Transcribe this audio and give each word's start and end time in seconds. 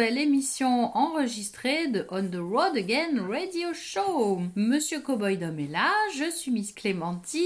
nouvelle 0.00 0.16
émission 0.16 0.96
enregistrée 0.96 1.88
de 1.88 2.06
On 2.10 2.22
the 2.22 2.36
Road 2.36 2.74
Again 2.74 3.22
Radio 3.28 3.68
Show. 3.74 4.40
Monsieur 4.56 5.00
Cowboy 5.00 5.36
Dom 5.36 5.58
est 5.58 5.70
là, 5.70 5.90
je 6.16 6.30
suis 6.30 6.50
Miss 6.50 6.72
Clémentine 6.72 7.42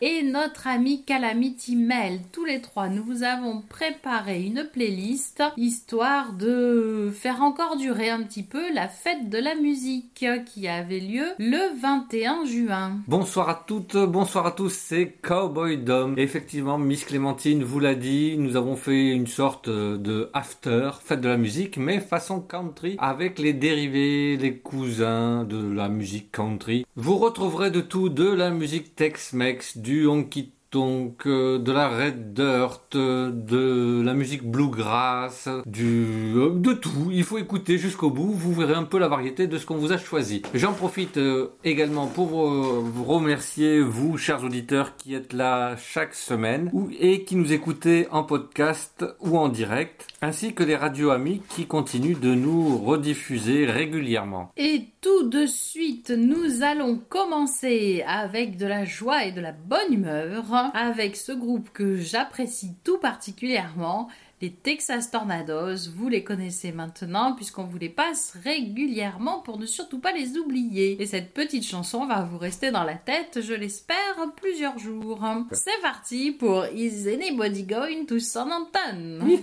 et 0.00 0.22
notre 0.22 0.68
ami 0.68 1.04
Calamity 1.04 1.76
Mel. 1.76 2.20
Tous 2.32 2.46
les 2.46 2.62
trois, 2.62 2.88
nous 2.88 3.04
vous 3.04 3.24
avons 3.24 3.60
préparé 3.60 4.42
une 4.42 4.66
playlist 4.72 5.42
histoire 5.58 6.32
de 6.32 7.12
faire 7.14 7.42
encore 7.42 7.76
durer 7.76 8.08
un 8.08 8.22
petit 8.22 8.42
peu 8.42 8.72
la 8.72 8.88
fête 8.88 9.28
de 9.28 9.36
la 9.36 9.54
musique 9.54 10.24
qui 10.46 10.66
avait 10.66 11.00
lieu 11.00 11.26
le 11.38 11.78
21 11.78 12.46
juin. 12.46 12.92
Bonsoir 13.06 13.50
à 13.50 13.64
toutes, 13.66 13.98
bonsoir 13.98 14.46
à 14.46 14.52
tous, 14.52 14.72
c'est 14.72 15.12
Cowboy 15.20 15.76
Dom. 15.76 16.14
Effectivement, 16.16 16.78
Miss 16.78 17.04
Clémentine 17.04 17.64
vous 17.64 17.80
l'a 17.80 17.94
dit, 17.94 18.36
nous 18.38 18.56
avons 18.56 18.76
fait 18.76 19.08
une 19.08 19.26
sorte 19.26 19.68
de 19.68 20.30
after, 20.32 20.92
fête 21.04 21.20
de 21.20 21.28
la 21.28 21.36
musique, 21.36 21.76
mais 21.76 21.97
façon 22.00 22.40
country, 22.40 22.96
avec 22.98 23.38
les 23.38 23.52
dérivés, 23.52 24.36
les 24.36 24.58
cousins 24.58 25.44
de 25.44 25.72
la 25.72 25.88
musique 25.88 26.32
country. 26.32 26.86
Vous 26.96 27.16
retrouverez 27.16 27.70
de 27.70 27.80
tout, 27.80 28.08
de 28.08 28.28
la 28.28 28.50
musique 28.50 28.94
Tex-Mex, 28.94 29.78
du 29.78 30.06
honky 30.06 30.52
donc 30.70 31.26
euh, 31.26 31.58
de 31.58 31.72
la 31.72 31.88
red 31.88 32.34
dirt, 32.34 32.94
euh, 32.94 33.30
de 33.30 34.02
la 34.04 34.12
musique 34.12 34.44
bluegrass, 34.44 35.48
du 35.64 36.34
euh, 36.36 36.50
de 36.54 36.72
tout. 36.74 37.08
Il 37.10 37.24
faut 37.24 37.38
écouter 37.38 37.78
jusqu'au 37.78 38.10
bout. 38.10 38.32
Vous 38.32 38.52
verrez 38.52 38.74
un 38.74 38.84
peu 38.84 38.98
la 38.98 39.08
variété 39.08 39.46
de 39.46 39.56
ce 39.56 39.64
qu'on 39.64 39.76
vous 39.76 39.92
a 39.92 39.98
choisi. 39.98 40.42
J'en 40.54 40.72
profite 40.72 41.18
également 41.64 42.06
pour 42.06 42.28
vous 42.28 43.04
remercier 43.04 43.80
vous, 43.80 44.18
chers 44.18 44.44
auditeurs, 44.44 44.96
qui 44.96 45.14
êtes 45.14 45.32
là 45.32 45.76
chaque 45.76 46.14
semaine 46.14 46.70
et 47.00 47.24
qui 47.24 47.36
nous 47.36 47.52
écoutez 47.52 48.06
en 48.10 48.22
podcast 48.22 49.04
ou 49.20 49.38
en 49.38 49.48
direct, 49.48 50.06
ainsi 50.20 50.52
que 50.52 50.62
les 50.62 50.76
radios 50.76 51.10
amis 51.10 51.42
qui 51.48 51.66
continuent 51.66 52.18
de 52.18 52.34
nous 52.34 52.78
rediffuser 52.78 53.66
régulièrement. 53.66 54.50
Et 54.56 54.84
tout 55.00 55.28
de 55.28 55.46
suite, 55.46 56.10
nous 56.10 56.62
allons 56.62 57.00
commencer 57.08 58.04
avec 58.06 58.56
de 58.56 58.66
la 58.66 58.84
joie 58.84 59.24
et 59.24 59.32
de 59.32 59.40
la 59.40 59.52
bonne 59.52 59.92
humeur 59.92 60.44
avec 60.74 61.16
ce 61.16 61.32
groupe 61.32 61.70
que 61.72 61.96
j'apprécie 61.96 62.72
tout 62.84 62.98
particulièrement, 62.98 64.08
les 64.40 64.52
Texas 64.52 65.10
Tornadoes. 65.10 65.90
Vous 65.96 66.08
les 66.08 66.22
connaissez 66.22 66.72
maintenant 66.72 67.32
puisqu'on 67.34 67.64
vous 67.64 67.78
les 67.78 67.88
passe 67.88 68.36
régulièrement 68.44 69.40
pour 69.40 69.58
ne 69.58 69.66
surtout 69.66 69.98
pas 69.98 70.12
les 70.12 70.36
oublier. 70.36 71.00
Et 71.00 71.06
cette 71.06 71.34
petite 71.34 71.64
chanson 71.64 72.06
va 72.06 72.22
vous 72.22 72.38
rester 72.38 72.70
dans 72.70 72.84
la 72.84 72.94
tête, 72.94 73.40
je 73.42 73.54
l'espère, 73.54 73.96
plusieurs 74.36 74.78
jours. 74.78 75.20
C'est 75.52 75.80
parti 75.82 76.32
pour 76.32 76.66
Is 76.66 77.08
Anybody 77.08 77.64
Going 77.64 78.06
to 78.06 78.18
San 78.18 78.50
Antonio? 78.52 79.40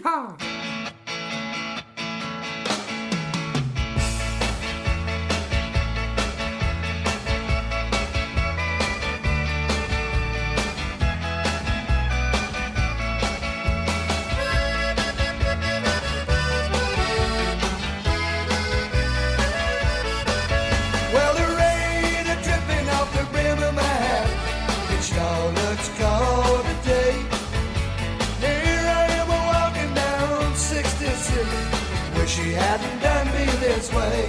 66. 31.26 32.18
Wish 32.18 32.36
she 32.36 32.52
hadn't 32.54 33.00
done 33.02 33.28
me 33.36 33.46
this 33.66 33.92
way. 33.92 34.22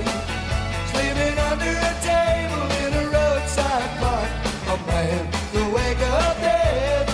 Sleeping 0.93 1.37
under 1.51 1.75
a 1.91 1.95
table 2.13 2.67
in 2.85 2.91
a 3.03 3.05
roadside 3.15 3.93
park. 4.01 4.31
A 4.73 4.77
man 4.87 5.23
to 5.53 5.61
wake 5.77 6.03
up 6.21 6.37
dead. 6.41 7.07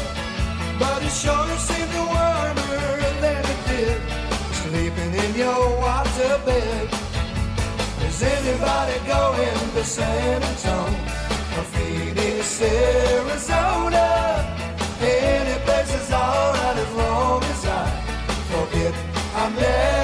But 0.78 1.02
it 1.02 1.14
sure 1.22 1.56
seemed 1.68 1.94
warmer 2.14 2.86
than 3.24 3.42
it 3.54 3.60
did. 3.70 4.00
Sleeping 4.62 5.12
in 5.24 5.34
your 5.34 5.62
water 5.80 6.34
bed. 6.46 6.88
Is 8.06 8.22
anybody 8.22 8.98
going 9.06 9.70
to 9.76 9.84
San 9.84 10.42
Antonio 10.42 11.00
or 11.58 11.64
Phoenix, 11.74 12.62
Arizona? 12.62 14.08
Any 15.00 15.56
place 15.64 15.92
is 16.00 16.12
alright 16.12 16.76
as 16.76 16.92
long 16.94 17.41
I'm 19.42 19.52
never 19.56 20.01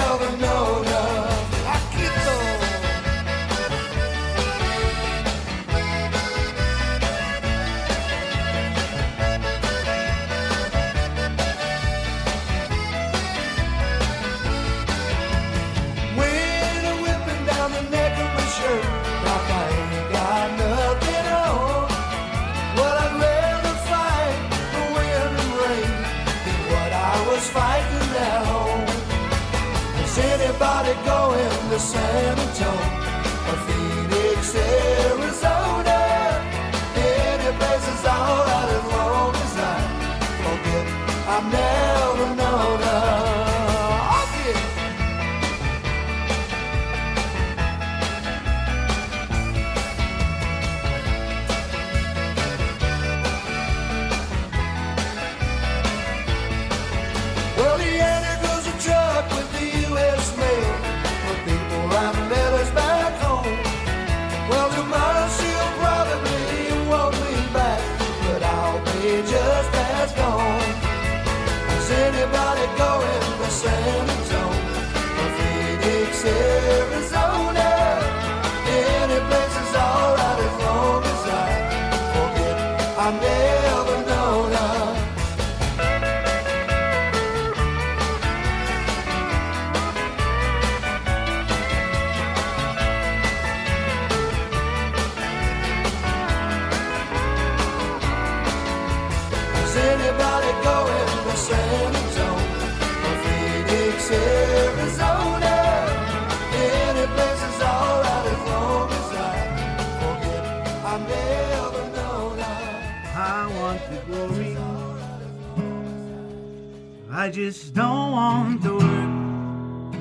I 117.28 117.30
just 117.30 117.74
don't 117.74 118.12
want 118.12 118.62
the 118.62 118.72
work. 118.72 120.00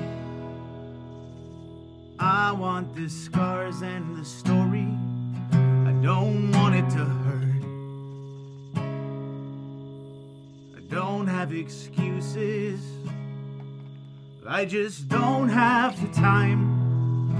I 2.18 2.52
want 2.52 2.96
the 2.96 3.10
scars 3.10 3.82
and 3.82 4.16
the 4.16 4.24
story. 4.24 4.88
I 5.52 5.92
don't 6.02 6.50
want 6.52 6.74
it 6.74 6.88
to 6.88 7.04
hurt. 7.04 7.64
I 10.74 10.80
don't 10.88 11.26
have 11.26 11.52
excuses. 11.52 12.80
I 14.48 14.64
just 14.64 15.10
don't 15.10 15.50
have 15.50 16.00
the 16.00 16.08
time. 16.18 17.36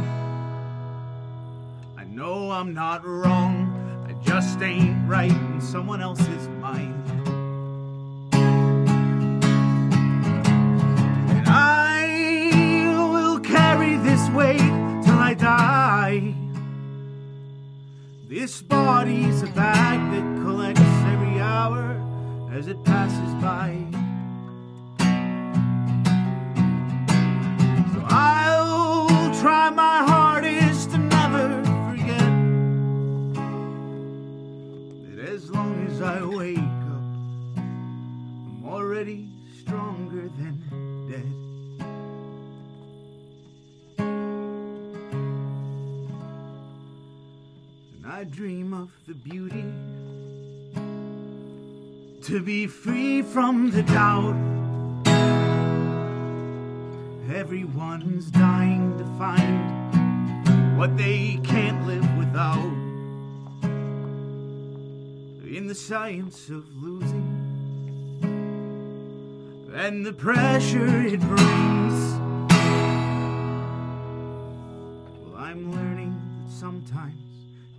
I 1.96 2.04
know 2.04 2.50
I'm 2.50 2.74
not 2.74 3.06
wrong. 3.06 3.72
I 4.06 4.12
just 4.22 4.60
ain't 4.60 5.08
right 5.08 5.32
in 5.32 5.62
someone 5.62 6.02
else's 6.02 6.46
mind. 6.60 7.07
This 18.40 18.62
body's 18.62 19.42
a 19.42 19.48
bag 19.48 19.98
that 20.12 20.42
collects 20.44 20.80
every 20.80 21.40
hour 21.40 22.00
as 22.52 22.68
it 22.68 22.84
passes 22.84 23.34
by. 23.42 23.97
Of 48.88 49.06
the 49.06 49.14
beauty 49.14 49.64
to 52.22 52.42
be 52.42 52.66
free 52.66 53.22
from 53.22 53.70
the 53.70 53.82
doubt. 53.82 54.36
Everyone's 57.34 58.30
dying 58.30 58.96
to 58.98 59.04
find 59.18 60.78
what 60.78 60.96
they 60.96 61.38
can't 61.44 61.86
live 61.86 62.16
without. 62.16 62.72
In 65.44 65.66
the 65.66 65.74
science 65.74 66.48
of 66.48 66.64
losing 66.82 67.26
and 69.74 70.04
the 70.06 70.12
pressure 70.12 71.02
it 71.06 71.20
brings. 71.20 72.18
Well, 75.20 75.36
I'm 75.36 75.72
learning 75.72 76.18
that 76.44 76.52
sometimes 76.52 77.27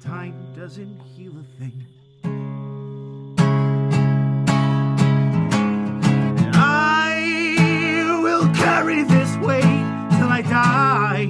time 0.01 0.53
doesn't 0.55 0.99
heal 1.15 1.33
a 1.33 1.43
thing. 1.59 1.85
And 6.37 6.55
I 6.55 8.19
will 8.21 8.47
carry 8.53 9.03
this 9.03 9.35
weight 9.37 9.63
till 10.17 10.29
I 10.29 10.41
die. 10.41 11.27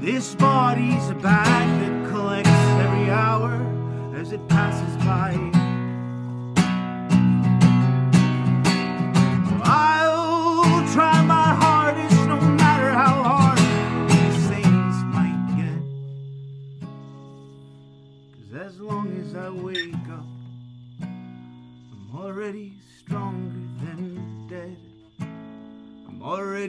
This 0.00 0.34
body's 0.36 1.08
a 1.10 1.14
bag 1.14 1.80
that 1.80 2.10
collects 2.10 2.50
every 2.50 3.10
hour 3.10 3.54
as 4.14 4.32
it 4.32 4.46
passes 4.48 4.91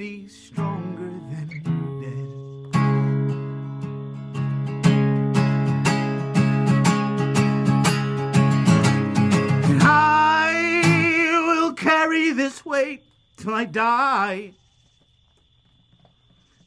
I'm 0.03 0.27
stronger 0.27 1.11
than 1.29 1.47
dead. 2.01 2.27
And 9.69 9.81
I 9.81 11.41
will 11.47 11.71
carry 11.73 12.31
this 12.33 12.65
weight 12.65 13.03
till 13.37 13.53
I 13.53 13.63
die. 13.63 14.51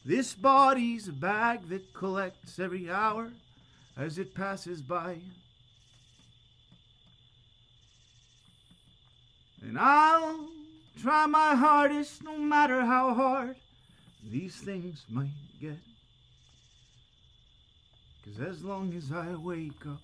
This 0.03 0.33
body's 0.33 1.09
a 1.09 1.13
bag 1.13 1.69
that 1.69 1.93
collects 1.93 2.59
every 2.59 2.91
hour 2.91 3.33
as 3.99 4.17
it 4.17 4.35
passes 4.35 4.81
by. 4.81 5.19
And 9.61 9.79
I'll 9.79 10.49
try 11.01 11.27
my 11.27 11.55
hardest 11.55 12.23
no 12.23 12.39
matter 12.39 12.85
how 12.85 13.15
hard 13.15 13.57
these 14.31 14.57
things 14.57 15.05
might 15.09 15.31
get. 15.61 15.79
Cause 18.25 18.41
as 18.41 18.65
long 18.65 18.93
as 18.95 19.13
I 19.13 19.35
wake 19.35 19.87
up, 19.87 20.01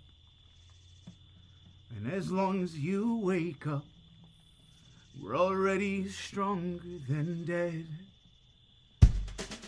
and 1.96 2.12
as 2.12 2.30
long 2.30 2.62
as 2.62 2.78
you 2.78 3.18
wake 3.18 3.66
up, 3.66 3.84
we're 5.20 5.36
already 5.36 6.08
stronger 6.08 6.82
than 7.08 7.44
dead. 7.44 7.86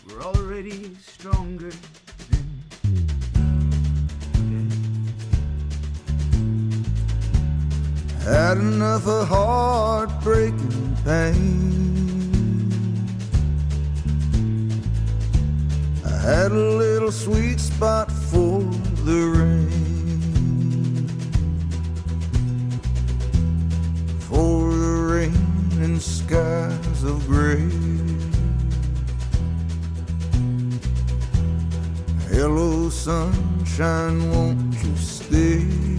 We're 0.07 0.21
already 0.21 0.95
stronger 0.95 1.71
Had 8.25 8.57
enough 8.57 9.05
of 9.07 9.27
heartbreaking 9.27 10.97
pain. 11.05 12.71
I 16.03 16.09
had 16.09 16.51
a 16.51 16.55
little 16.55 17.11
sweet 17.11 17.59
spot 17.59 18.11
for 18.11 18.61
the 19.05 19.21
rain. 19.37 21.07
For 24.21 24.71
the 24.73 24.95
rain 25.13 25.83
and 25.83 26.01
skies 26.01 27.03
of 27.03 27.27
gray. 27.27 27.69
Hello, 32.31 32.89
sunshine, 32.89 34.31
won't 34.31 34.73
you 34.83 34.97
stay? 34.97 35.94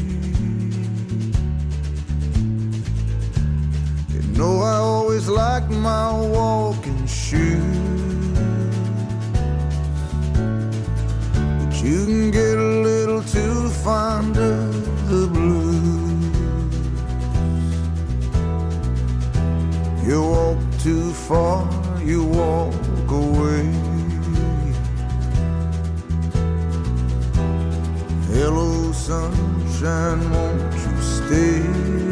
Know 4.37 4.61
I 4.61 4.77
always 4.77 5.29
like 5.29 5.69
my 5.71 6.13
walking 6.13 7.07
shoes. 7.07 8.39
But 11.59 11.83
you 11.83 12.05
can 12.05 12.31
get 12.31 12.59
a 12.59 12.71
little 12.89 13.23
too 13.23 13.71
fond 13.71 14.37
of 14.37 15.09
the 15.09 15.27
blues. 15.27 16.37
You 20.07 20.21
walk 20.23 20.59
too 20.81 21.13
far, 21.13 21.67
you 22.05 22.25
walk 22.25 23.11
away. 23.11 23.65
Hello, 28.35 28.93
sunshine, 28.93 30.31
won't 30.31 30.75
you 30.75 31.01
stay? 31.01 32.06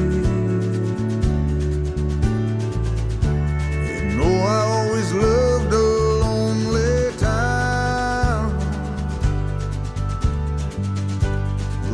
Loved 5.15 5.73
a 5.73 5.77
lonely. 5.77 6.95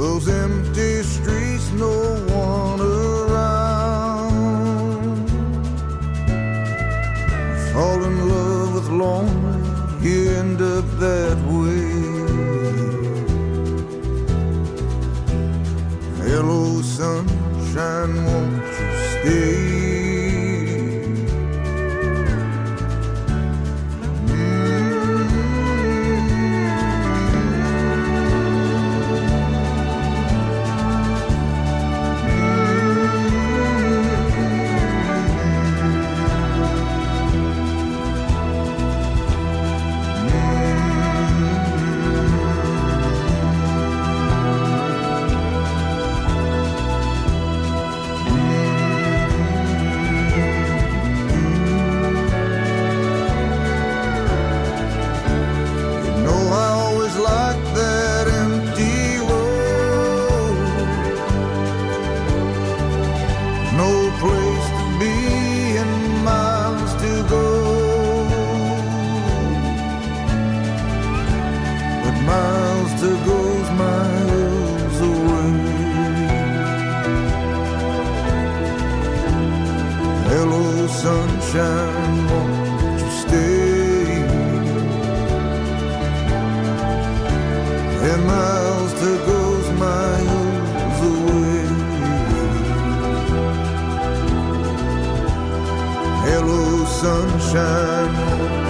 Those 0.00 0.28
empty 0.28 1.02
streets, 1.02 1.70
no 1.72 1.94
one 2.34 2.80
around. 2.80 3.60
Fall 7.72 8.00
in 8.04 8.16
love 8.28 8.74
with 8.76 8.88
lonely, 8.88 9.60
you 10.00 10.30
end 10.30 10.62
up 10.62 10.86
that 11.00 11.36
way. 11.44 11.49
Sunshine, 97.00 98.69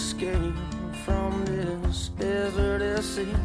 escape 0.00 0.54
from 1.04 1.44
this 1.44 2.08
desert 2.18 2.80
city. 3.02 3.30
sea. 3.30 3.36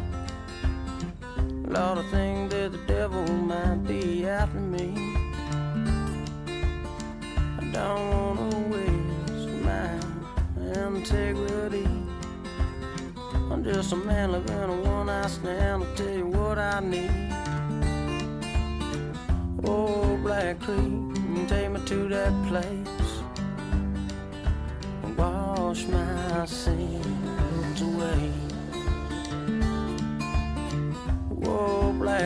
Lord, 1.74 1.98
I 1.98 2.04
think 2.10 2.50
that 2.50 2.72
the 2.72 2.82
devil 2.86 3.24
might 3.52 3.86
be 3.86 4.26
after 4.26 4.58
me. 4.74 4.86
I 7.60 7.64
don't 7.76 8.04
wanna 8.10 8.58
waste 8.72 9.50
my 9.68 9.90
integrity. 10.86 11.88
I'm 13.50 13.62
just 13.62 13.92
a 13.92 13.96
man 13.96 14.32
living 14.32 14.70
a 14.76 14.76
one 14.88 15.06
night 15.06 15.28
stand. 15.28 15.84
I'll 15.84 15.94
tell 15.94 16.16
you 16.20 16.26
what 16.38 16.58
I 16.58 16.80
need. 16.80 17.16
Oh, 19.64 20.16
Black 20.24 20.58
Creek, 20.60 21.48
take 21.48 21.70
me 21.70 21.80
to 21.90 22.08
that 22.08 22.34
place. 22.48 22.75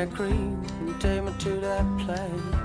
that 0.00 0.16
and 0.80 1.00
take 1.00 1.22
me 1.22 1.32
to 1.38 1.50
that 1.60 1.84
place. 1.98 2.59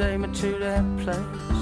take 0.00 0.18
me 0.18 0.28
to 0.32 0.58
that 0.58 0.82
place. 1.04 1.59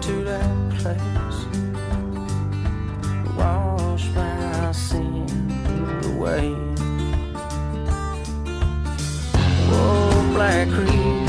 to 0.00 0.24
that 0.24 0.70
place. 0.78 1.38
Wash 3.36 4.08
my 4.14 4.72
sin 4.72 5.26
away. 6.04 6.54
Oh, 9.70 10.30
Black 10.34 10.68
Creek 10.68 11.28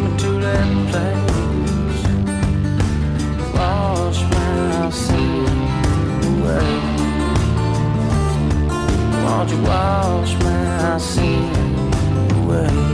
me 0.00 0.16
to 0.18 0.30
that 0.46 0.68
place. 0.90 2.02
Wash 3.54 4.20
my 4.30 4.90
sin 4.90 5.46
away. 6.30 6.72
Won't 9.24 9.50
you 9.50 9.60
wash 9.62 10.34
my 10.42 10.98
sin 10.98 11.52
away? 12.42 12.93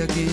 aquí. 0.00 0.25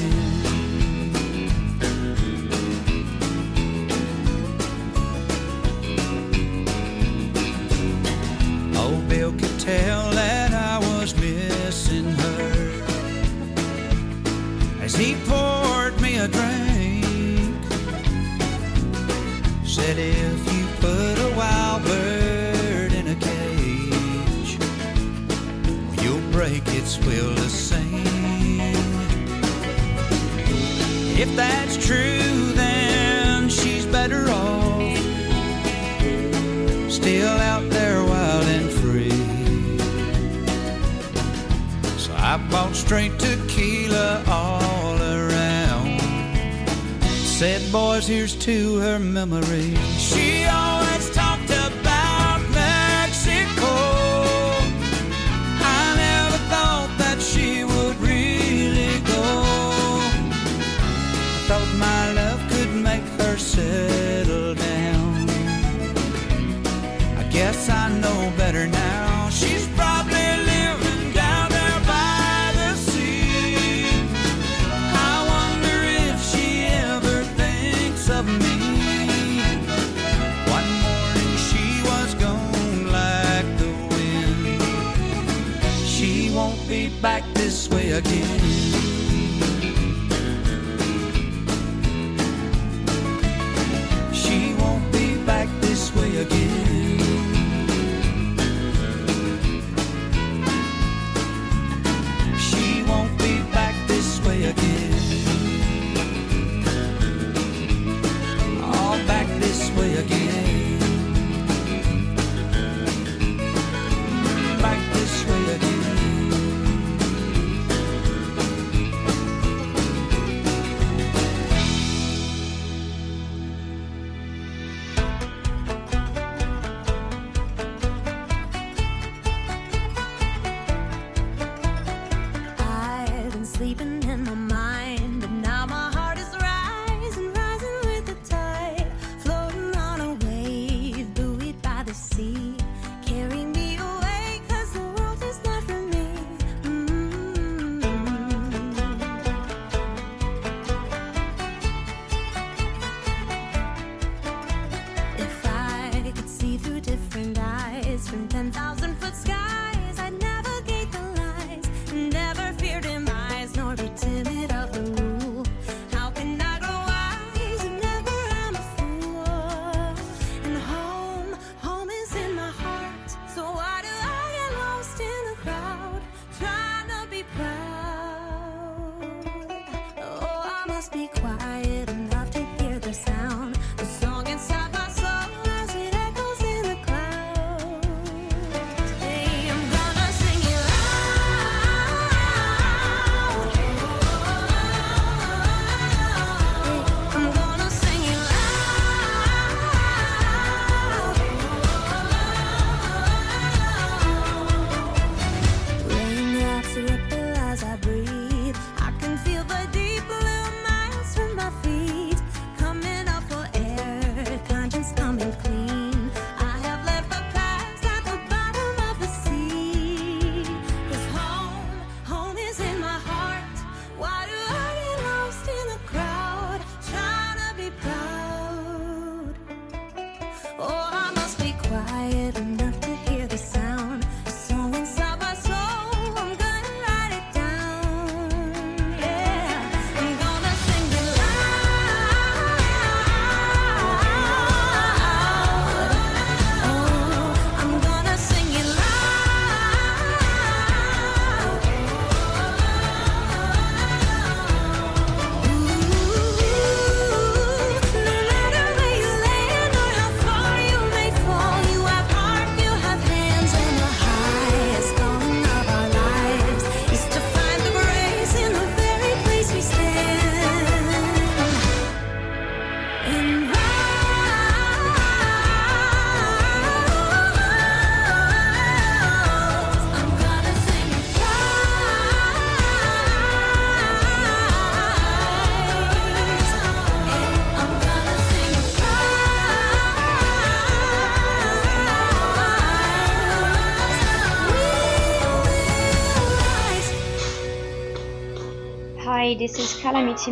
Mighty 300.13 300.30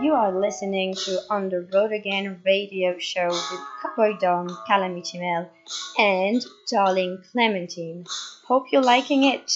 You 0.00 0.14
are 0.14 0.32
listening 0.32 0.94
to 0.94 1.20
On 1.28 1.50
the 1.50 1.68
Road 1.70 1.92
Again 1.92 2.40
radio 2.46 2.96
show 2.98 3.28
with 3.28 3.60
Cowboy 3.82 4.16
Dom, 4.18 4.48
Calamity 4.66 5.18
Mel, 5.18 5.50
and 5.98 6.42
Darling 6.70 7.22
Clementine. 7.30 8.06
Hope 8.46 8.72
you're 8.72 8.80
liking 8.80 9.24
it. 9.24 9.52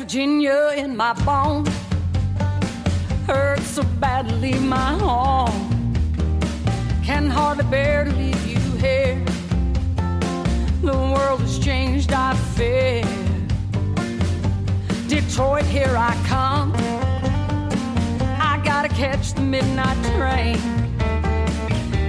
Virginia 0.09 0.73
in 0.75 0.97
my 0.97 1.13
bones. 1.23 1.69
Hurt 3.27 3.59
so 3.59 3.83
badly, 3.99 4.55
my 4.55 4.97
home. 4.97 5.93
Can 7.03 7.29
hardly 7.29 7.63
bear 7.65 8.05
to 8.05 8.11
leave 8.15 8.43
you 8.47 8.59
here. 8.77 9.23
The 10.81 10.97
world 10.97 11.41
has 11.41 11.59
changed, 11.59 12.11
I 12.11 12.33
fear. 12.57 13.03
Detroit, 15.07 15.65
here 15.65 15.95
I 15.95 16.15
come. 16.25 16.73
I 18.41 18.59
gotta 18.65 18.89
catch 18.89 19.35
the 19.35 19.41
midnight 19.41 19.99
train. 20.15 20.57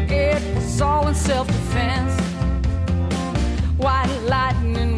It's 0.09 0.81
all 0.81 1.07
in 1.07 1.15
self 1.15 1.49
defense. 1.49 2.19
White 3.77 4.21
lightning 4.25 4.90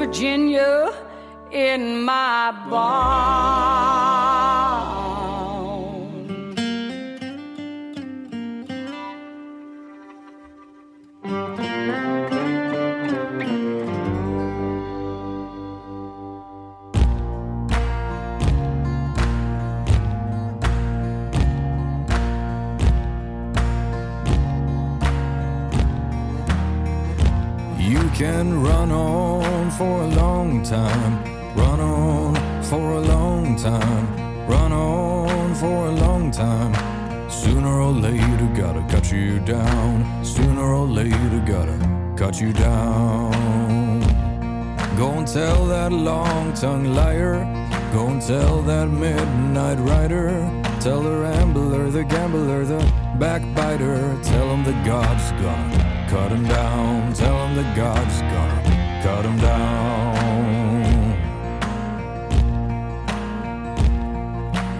Virginia 0.00 0.94
in 1.52 2.02
my 2.02 2.52
barn. 2.70 4.30
You 27.78 28.08
can 28.14 28.62
run 28.62 28.90
on 28.92 29.29
for 29.80 30.02
a 30.02 30.08
long 30.08 30.62
time, 30.62 31.24
run 31.56 31.80
on 31.80 32.34
for 32.64 32.92
a 32.92 33.00
long 33.00 33.56
time, 33.56 34.06
run 34.46 34.72
on 34.72 35.54
for 35.54 35.86
a 35.86 35.90
long 35.90 36.30
time. 36.30 36.74
Sooner 37.30 37.80
or 37.80 37.90
later, 37.90 38.46
gotta 38.54 38.84
cut 38.90 39.10
you 39.10 39.38
down. 39.38 40.22
Sooner 40.22 40.66
or 40.74 40.86
later, 40.86 41.42
gotta 41.46 41.78
cut 42.14 42.38
you 42.42 42.52
down. 42.52 44.00
Go 44.98 45.12
and 45.12 45.26
tell 45.26 45.64
that 45.68 45.92
long 45.92 46.52
tongued 46.52 46.88
liar. 46.88 47.36
Go 47.94 48.08
and 48.08 48.20
tell 48.20 48.60
that 48.60 48.88
midnight 48.88 49.78
rider. 49.78 50.28
Tell 50.80 51.00
the 51.00 51.16
rambler, 51.24 51.90
the 51.90 52.04
gambler, 52.04 52.66
the 52.66 52.80
backbiter. 53.18 53.96
Tell 54.22 54.46
him 54.52 54.62
the 54.62 54.76
God's 54.84 55.30
gonna 55.42 56.06
cut 56.10 56.32
him 56.32 56.44
down. 56.44 57.14
Tell 57.14 57.46
him 57.46 57.56
the 57.56 57.68
God's 57.74 58.20
gonna 58.20 58.59
cut 59.02 59.24
him 59.24 59.38
down. 59.38 60.10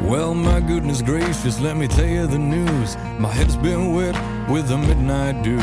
Well, 0.03 0.35
my 0.35 0.61
goodness 0.61 1.03
gracious, 1.03 1.61
let 1.61 1.77
me 1.77 1.87
tell 1.87 2.07
you 2.07 2.27
the 2.27 2.39
news. 2.39 2.97
My 3.19 3.33
head's 3.33 3.57
been 3.57 3.93
wet 3.95 4.17
with 4.49 4.69
the 4.69 4.77
midnight 4.77 5.43
dew. 5.43 5.61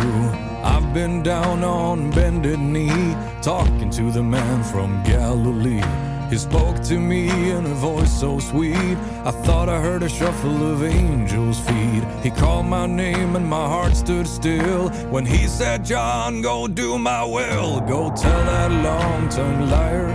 I've 0.64 0.94
been 0.94 1.22
down 1.22 1.64
on 1.64 2.12
bended 2.12 2.60
knee, 2.60 3.16
talking 3.42 3.90
to 3.92 4.12
the 4.12 4.24
man 4.24 4.64
from 4.64 5.04
Galilee. 5.04 6.07
He 6.30 6.38
spoke 6.38 6.84
to 6.84 7.00
me 7.00 7.30
in 7.52 7.66
a 7.66 7.74
voice 7.76 8.12
so 8.12 8.38
sweet. 8.40 8.98
I 9.24 9.32
thought 9.32 9.70
I 9.70 9.80
heard 9.80 10.04
a 10.04 10.10
shuffle 10.10 10.72
of 10.72 10.84
angels' 10.84 11.60
feet. 11.62 12.04
He 12.22 12.30
called 12.30 12.66
my 12.66 12.86
name 12.86 13.38
and 13.38 13.48
my 13.48 13.66
heart 13.66 13.96
stood 13.96 14.28
still 14.28 14.90
when 15.10 15.26
he 15.26 15.48
said, 15.48 15.86
John, 15.86 16.42
go 16.42 16.68
do 16.68 16.98
my 16.98 17.24
will. 17.24 17.80
Go 17.80 18.14
tell 18.14 18.44
that 18.46 18.72
long 18.72 19.30
tongued 19.30 19.70
liar. 19.72 20.10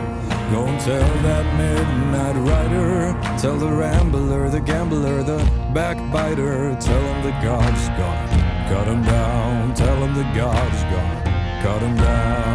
Go 0.51 0.67
tell 0.81 1.15
that 1.23 1.47
midnight 1.57 2.37
rider. 2.47 3.17
Tell 3.41 3.57
the 3.57 3.73
rambler, 3.73 4.51
the 4.51 4.61
gambler, 4.61 5.23
the 5.23 5.39
backbiter. 5.73 6.77
Tell 6.79 7.01
him 7.01 7.23
the 7.23 7.33
God's 7.43 7.89
gonna 7.99 8.67
cut 8.69 8.87
him 8.87 9.03
down. 9.03 9.75
Tell 9.75 9.97
him 9.97 10.15
the 10.15 10.31
God's 10.35 10.83
gonna 10.93 11.61
cut 11.63 11.81
him 11.81 11.97
down. 11.97 12.53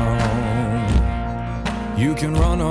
You 1.98 2.14
can 2.14 2.36
run 2.36 2.62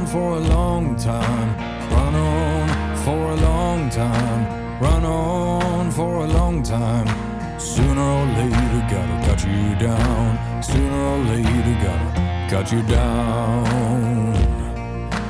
on 0.00 0.06
for 0.06 0.36
a 0.36 0.40
long 0.40 0.96
time. 0.96 1.56
Run 1.90 2.14
on 2.14 2.96
for 3.04 3.32
a 3.32 3.36
long 3.36 3.90
time. 3.90 4.80
Run 4.80 5.04
on 5.04 5.90
for 5.90 6.24
a 6.24 6.26
long 6.26 6.62
time. 6.62 7.08
Sooner 7.58 8.00
or 8.00 8.26
later, 8.38 8.80
gotta 8.90 9.26
cut 9.26 9.44
you 9.46 9.74
down. 9.76 10.62
Sooner 10.62 11.02
or 11.12 11.18
later, 11.18 11.76
gotta 11.84 12.48
cut 12.50 12.72
you 12.72 12.82
down. 12.82 14.19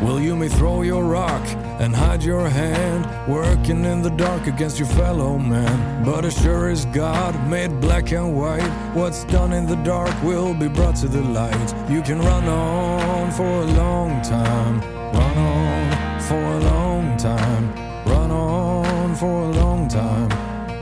Well, 0.02 0.18
you 0.18 0.34
may 0.34 0.48
throw 0.48 0.80
your 0.80 1.04
rock 1.04 1.46
and 1.78 1.94
hide 1.94 2.22
your 2.22 2.48
hand, 2.48 3.04
working 3.28 3.84
in 3.84 4.00
the 4.00 4.08
dark 4.08 4.46
against 4.46 4.78
your 4.78 4.88
fellow 4.88 5.36
man. 5.36 6.04
But 6.04 6.24
as 6.24 6.40
sure 6.40 6.70
as 6.70 6.86
God 6.86 7.34
made 7.50 7.82
black 7.82 8.10
and 8.12 8.34
white, 8.34 8.70
what's 8.94 9.24
done 9.24 9.52
in 9.52 9.66
the 9.66 9.76
dark 9.76 10.10
will 10.22 10.54
be 10.54 10.68
brought 10.68 10.96
to 10.96 11.08
the 11.08 11.20
light. 11.20 11.74
You 11.90 12.00
can 12.00 12.18
run 12.18 12.44
on 12.44 13.30
for 13.32 13.44
a 13.44 13.66
long 13.66 14.22
time, 14.22 14.80
run 15.12 15.36
on 15.36 16.20
for 16.22 16.42
a 16.42 16.60
long 16.60 17.18
time, 17.18 17.74
run 18.06 18.30
on 18.30 19.14
for 19.16 19.42
a 19.42 19.52
long 19.52 19.86
time. 19.86 20.30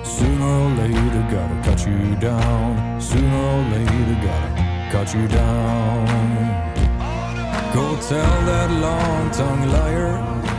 Sooner 0.04 0.44
or 0.44 0.70
later, 0.76 1.26
gotta 1.28 1.60
cut 1.64 1.84
you 1.84 2.14
down. 2.20 3.00
Sooner 3.00 3.36
or 3.36 3.62
later, 3.74 4.14
gotta 4.24 4.88
cut 4.92 5.12
you 5.12 5.26
down. 5.26 6.67
Go 7.78 7.94
tell 8.00 8.38
that 8.50 8.70
long 8.72 9.30
tongued 9.30 9.70
liar. 9.70 10.10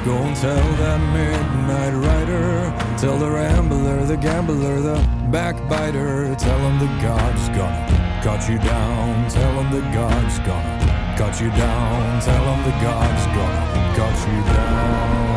Go 0.05 0.15
and 0.15 0.38
tell 0.38 0.70
that 0.84 1.01
midnight 1.11 1.93
rider. 2.07 2.74
Tell 2.97 3.17
the 3.17 3.30
rambler, 3.30 4.05
the 4.05 4.15
gambler, 4.15 4.80
the 4.80 4.95
backbiter. 5.30 6.34
Tell 6.36 6.59
him 6.59 6.80
the 6.80 6.88
God's 7.03 7.49
gonna 7.49 8.22
cut 8.24 8.47
you 8.47 8.57
down. 8.59 9.30
Tell 9.30 9.51
him 9.59 9.70
the 9.70 9.82
God's 9.91 10.39
gonna 10.47 11.15
cut 11.17 11.41
you 11.41 11.49
down. 11.49 12.22
Tell 12.22 12.45
him 12.53 12.63
the 12.63 12.76
God's 12.88 13.26
gonna 13.36 13.95
cut 13.97 14.17
you 14.32 14.41
down. 14.53 15.28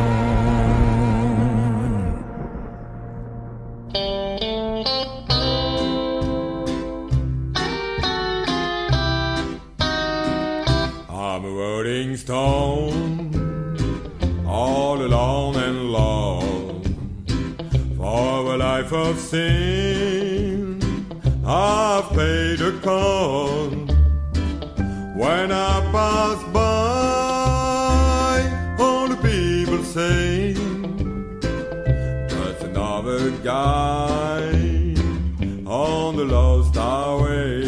I've 21.45 22.07
paid 22.09 22.61
a 22.61 22.71
cost. 22.81 23.73
When 25.15 25.51
I 25.51 25.81
pass 25.91 26.43
by, 26.53 27.23
all 28.77 29.07
the 29.07 29.15
people 29.15 29.83
say, 29.83 30.53
just 32.29 32.63
another 32.63 33.31
guy 33.41 34.43
on 35.65 36.15
the 36.15 36.25
lost 36.25 36.75
highway. 36.75 37.63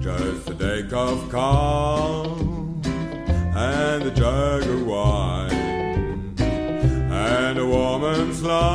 Just 0.00 0.50
a 0.50 0.54
deck 0.54 0.92
of 0.92 1.30
calm 1.30 2.82
and 2.84 4.02
a 4.02 4.10
jug 4.10 4.64
of 4.64 4.86
wine. 4.86 6.34
And 7.12 7.58
a 7.60 7.64
woman's 7.64 8.42
lies 8.42 8.69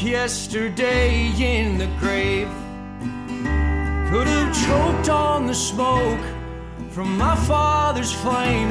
yesterday 0.00 1.32
in 1.38 1.78
the 1.78 1.86
grave. 1.98 2.48
Could 4.10 4.26
have 4.26 4.66
choked 4.66 5.08
on 5.08 5.46
the 5.46 5.54
smoke 5.54 6.20
from 6.90 7.16
my 7.18 7.34
father's 7.34 8.12
flame. 8.12 8.70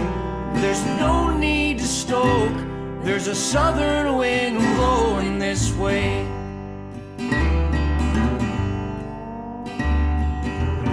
There's 0.55 0.85
no 0.99 1.35
need 1.35 1.79
to 1.79 1.85
stoke. 1.85 2.55
There's 3.03 3.27
a 3.27 3.35
southern 3.35 4.15
wind 4.17 4.59
blowing 4.75 5.39
this 5.39 5.73
way. 5.73 6.25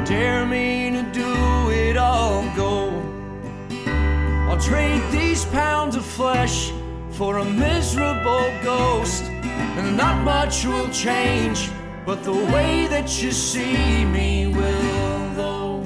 Dare 0.04 0.46
me 0.46 0.90
to 0.90 1.02
do 1.12 1.70
it 1.70 1.96
all, 1.96 2.42
go. 2.56 2.90
I'll 4.48 4.60
trade 4.60 5.02
these 5.10 5.44
pounds 5.46 5.96
of 5.96 6.04
flesh 6.04 6.72
for 7.10 7.38
a 7.38 7.44
miserable 7.44 8.50
ghost. 8.62 9.27
And 9.78 9.96
not 9.96 10.24
much 10.24 10.66
will 10.66 10.88
change, 10.90 11.70
but 12.04 12.24
the 12.24 12.34
way 12.34 12.88
that 12.88 13.22
you 13.22 13.30
see 13.30 14.04
me 14.04 14.48
will, 14.48 15.20
though. 15.34 15.82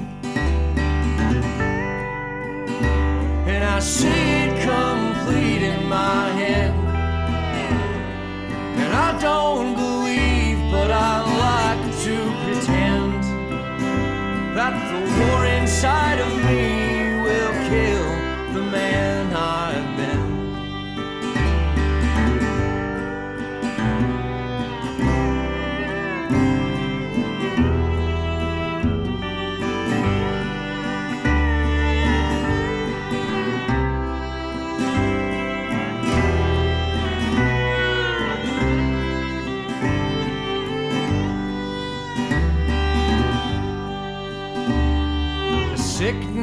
And 3.45 3.63
I 3.63 3.77
see 3.77 4.23
it 4.45 4.53
complete 4.71 5.61
in 5.61 5.87
my 5.87 6.27
head. 6.39 6.71
And 8.81 8.91
I 9.07 9.09
don't 9.21 9.75
believe, 9.75 10.57
but 10.71 10.89
I 10.89 11.13
like 11.47 11.83
to 12.05 12.15
pretend 12.43 13.23
that 14.57 14.73
the 14.89 15.01
war 15.19 15.45
inside 15.45 16.19
of 16.19 16.35
me 16.37 16.42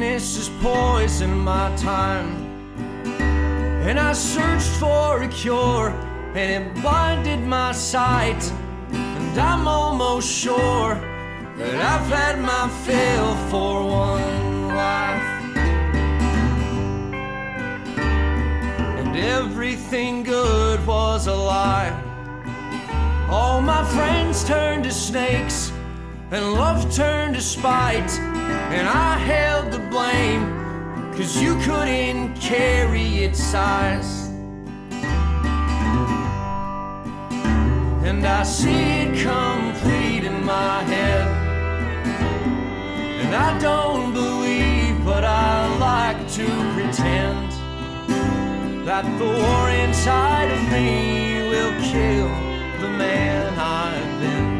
Sickness 0.01 0.35
is 0.35 0.49
poison 0.63 1.37
my 1.37 1.71
time. 1.75 2.29
And 3.85 3.99
I 3.99 4.13
searched 4.13 4.71
for 4.79 5.21
a 5.21 5.27
cure, 5.27 5.89
and 6.33 6.65
it 6.65 6.81
blinded 6.81 7.41
my 7.41 7.71
sight. 7.71 8.51
And 8.91 9.39
I'm 9.39 9.67
almost 9.67 10.27
sure 10.27 10.95
that 11.55 11.75
I've 11.75 12.07
had 12.07 12.39
my 12.39 12.67
fill 12.83 13.35
for 13.51 13.83
one 13.85 14.69
life. 14.69 15.23
And 18.97 19.15
everything 19.15 20.23
good 20.23 20.83
was 20.87 21.27
a 21.27 21.35
lie. 21.35 21.93
All 23.29 23.61
my 23.61 23.83
friends 23.83 24.43
turned 24.45 24.83
to 24.85 24.91
snakes, 24.91 25.71
and 26.31 26.53
love 26.53 26.91
turned 26.91 27.35
to 27.35 27.41
spite. 27.41 28.30
And 28.77 28.87
I 28.87 29.17
held 29.17 29.71
the 29.71 29.79
blame, 29.79 30.43
cause 31.13 31.41
you 31.41 31.55
couldn't 31.61 32.35
carry 32.35 33.23
its 33.25 33.43
size. 33.43 34.29
And 38.03 38.25
I 38.25 38.43
see 38.43 38.83
it 39.03 39.23
complete 39.23 40.23
in 40.23 40.43
my 40.43 40.83
head. 40.83 41.27
And 43.23 43.35
I 43.35 43.57
don't 43.59 44.13
believe, 44.13 45.05
but 45.05 45.23
I 45.23 45.77
like 45.77 46.27
to 46.33 46.45
pretend 46.75 47.51
that 48.85 49.05
the 49.19 49.25
war 49.25 49.69
inside 49.69 50.49
of 50.51 50.61
me 50.71 51.47
will 51.49 51.73
kill 51.81 52.29
the 52.81 52.89
man 52.97 53.53
I've 53.57 54.19
been. 54.19 54.50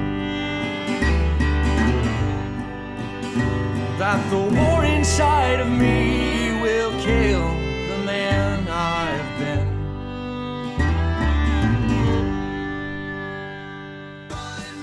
That 4.12 4.30
the 4.30 4.43
war 4.59 4.84
inside 4.84 5.62
of 5.62 5.70
me 5.70 6.51
will 6.62 6.91
kill 6.99 7.47
the 7.88 7.97
man 8.05 8.68
I've 8.68 9.39
been. 9.39 9.66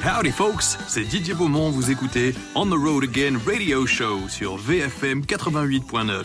Howdy 0.01 0.31
folks, 0.31 0.79
c'est 0.89 1.05
Didier 1.05 1.35
Beaumont, 1.35 1.69
vous 1.69 1.91
écoutez 1.91 2.35
On 2.55 2.65
the 2.65 2.79
Road 2.79 3.05
Again 3.05 3.39
Radio 3.47 3.85
Show 3.85 4.31
sur 4.31 4.57
VFM 4.57 5.21
88.9. 5.21 6.25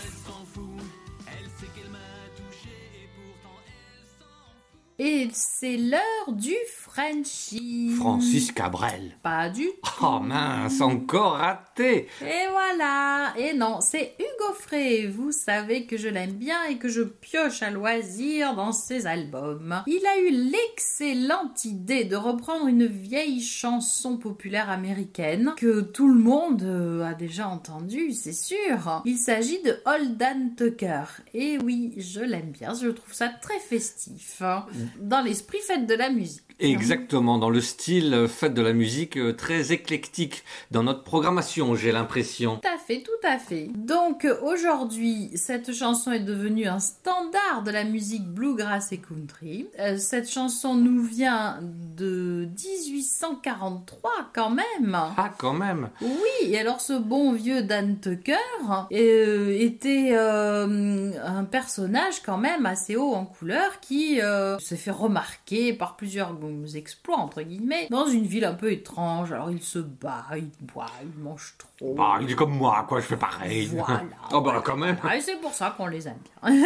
Et 4.99 5.27
c'est 5.33 5.75
l'heure 5.75 6.31
du 6.31 6.55
Frenchie. 6.93 7.89
Francis 7.97 8.51
Cabrel. 8.51 9.17
Pas 9.23 9.49
du 9.49 9.67
Oh 10.03 10.19
mince, 10.19 10.79
encore 10.79 11.37
raté. 11.37 12.07
Et 12.21 12.47
voilà 12.51 13.33
Et 13.35 13.55
non, 13.55 13.79
c'est 13.81 14.13
Hugo 14.19 14.53
Frey. 14.53 15.07
Vous 15.07 15.31
savez 15.31 15.85
que 15.87 15.97
je 15.97 16.07
l'aime 16.07 16.33
bien 16.33 16.65
et 16.69 16.77
que 16.77 16.89
je 16.89 17.01
pioche 17.01 17.63
à 17.63 17.71
loisir 17.71 18.55
dans 18.55 18.71
ses 18.71 19.07
albums. 19.07 19.81
Il 19.87 20.05
a 20.05 20.19
eu 20.19 20.51
l'excellente 20.51 21.65
idée 21.65 22.03
de 22.03 22.15
reprendre 22.15 22.67
une 22.67 22.85
vieille 22.85 23.41
chanson 23.41 24.17
populaire 24.17 24.69
américaine 24.69 25.53
que 25.57 25.81
tout 25.81 26.07
le 26.07 26.19
monde 26.19 26.61
euh, 26.61 27.03
a 27.03 27.15
déjà 27.15 27.47
entendue, 27.47 28.11
c'est 28.11 28.33
sûr. 28.33 29.01
Il 29.05 29.17
s'agit 29.17 29.63
de 29.63 29.79
Holdan 29.85 30.51
Tucker. 30.55 31.05
Et 31.33 31.57
oui, 31.63 31.95
je 31.97 32.19
l'aime 32.19 32.51
bien, 32.51 32.75
je 32.75 32.89
trouve 32.89 33.13
ça 33.13 33.29
très 33.29 33.59
festif. 33.59 34.43
Dans 34.99 35.13
dans 35.13 35.21
l'esprit 35.21 35.59
fête 35.59 35.85
de 35.85 35.93
la 35.93 36.09
musique. 36.09 36.43
Exactement, 36.59 37.37
dans 37.37 37.49
le 37.49 37.61
style 37.61 38.13
euh, 38.13 38.27
fête 38.27 38.53
de 38.53 38.61
la 38.61 38.73
musique 38.73 39.17
euh, 39.17 39.33
très 39.33 39.71
éclectique 39.71 40.43
dans 40.71 40.83
notre 40.83 41.03
programmation, 41.03 41.75
j'ai 41.75 41.91
l'impression. 41.91 42.57
Tout 42.57 42.67
à 42.67 42.77
fait, 42.77 43.01
tout 43.01 43.27
à 43.27 43.37
fait. 43.37 43.69
Donc 43.75 44.25
euh, 44.25 44.39
aujourd'hui, 44.41 45.31
cette 45.35 45.73
chanson 45.73 46.11
est 46.11 46.19
devenue 46.19 46.67
un 46.67 46.79
standard 46.79 47.63
de 47.65 47.71
la 47.71 47.83
musique 47.83 48.25
bluegrass 48.25 48.91
et 48.91 48.97
country. 48.97 49.67
Cette 49.97 50.29
chanson 50.29 50.75
nous 50.75 51.01
vient 51.01 51.59
de 51.61 52.47
1843 52.63 54.11
quand 54.33 54.49
même. 54.49 54.97
Ah, 55.17 55.33
quand 55.37 55.53
même. 55.53 55.89
Oui, 56.01 56.47
et 56.49 56.59
alors 56.59 56.81
ce 56.81 56.93
bon 56.93 57.33
vieux 57.33 57.63
Dan 57.63 57.99
Tucker 57.99 58.35
euh, 58.91 59.57
était 59.57 60.11
euh, 60.13 61.11
un 61.23 61.43
personnage 61.45 62.21
quand 62.25 62.37
même 62.37 62.65
assez 62.65 62.95
haut 62.95 63.13
en 63.13 63.25
couleur 63.25 63.79
qui 63.79 64.21
euh, 64.21 64.57
s'est 64.59 64.77
fait 64.77 64.91
remarquer 64.91 65.73
par 65.73 65.95
plusieurs 65.95 66.33
exploits 66.75 67.17
entre 67.17 67.41
guillemets 67.41 67.87
dans 67.89 68.07
une 68.07 68.25
ville 68.25 68.45
un 68.45 68.53
peu 68.53 68.71
étrange. 68.71 69.31
Alors 69.31 69.51
il 69.51 69.61
se 69.61 69.79
bat, 69.79 70.25
il 70.35 70.49
boit, 70.65 70.91
il 71.01 71.21
mange 71.21 71.55
trop. 71.57 71.69
Bah, 71.83 72.17
il 72.21 72.31
est 72.31 72.35
comme 72.35 72.55
moi, 72.55 72.85
quoi, 72.87 73.01
je 73.01 73.05
fais 73.05 73.17
pareil. 73.17 73.65
Voilà. 73.65 74.03
oh, 74.31 74.39
bah, 74.41 74.61
quand 74.63 74.77
même. 74.77 74.97
Ah, 75.03 75.17
et 75.17 75.21
c'est 75.21 75.35
pour 75.35 75.53
ça 75.53 75.73
qu'on 75.75 75.87
les 75.87 76.07
aime 76.07 76.17
bien. 76.41 76.63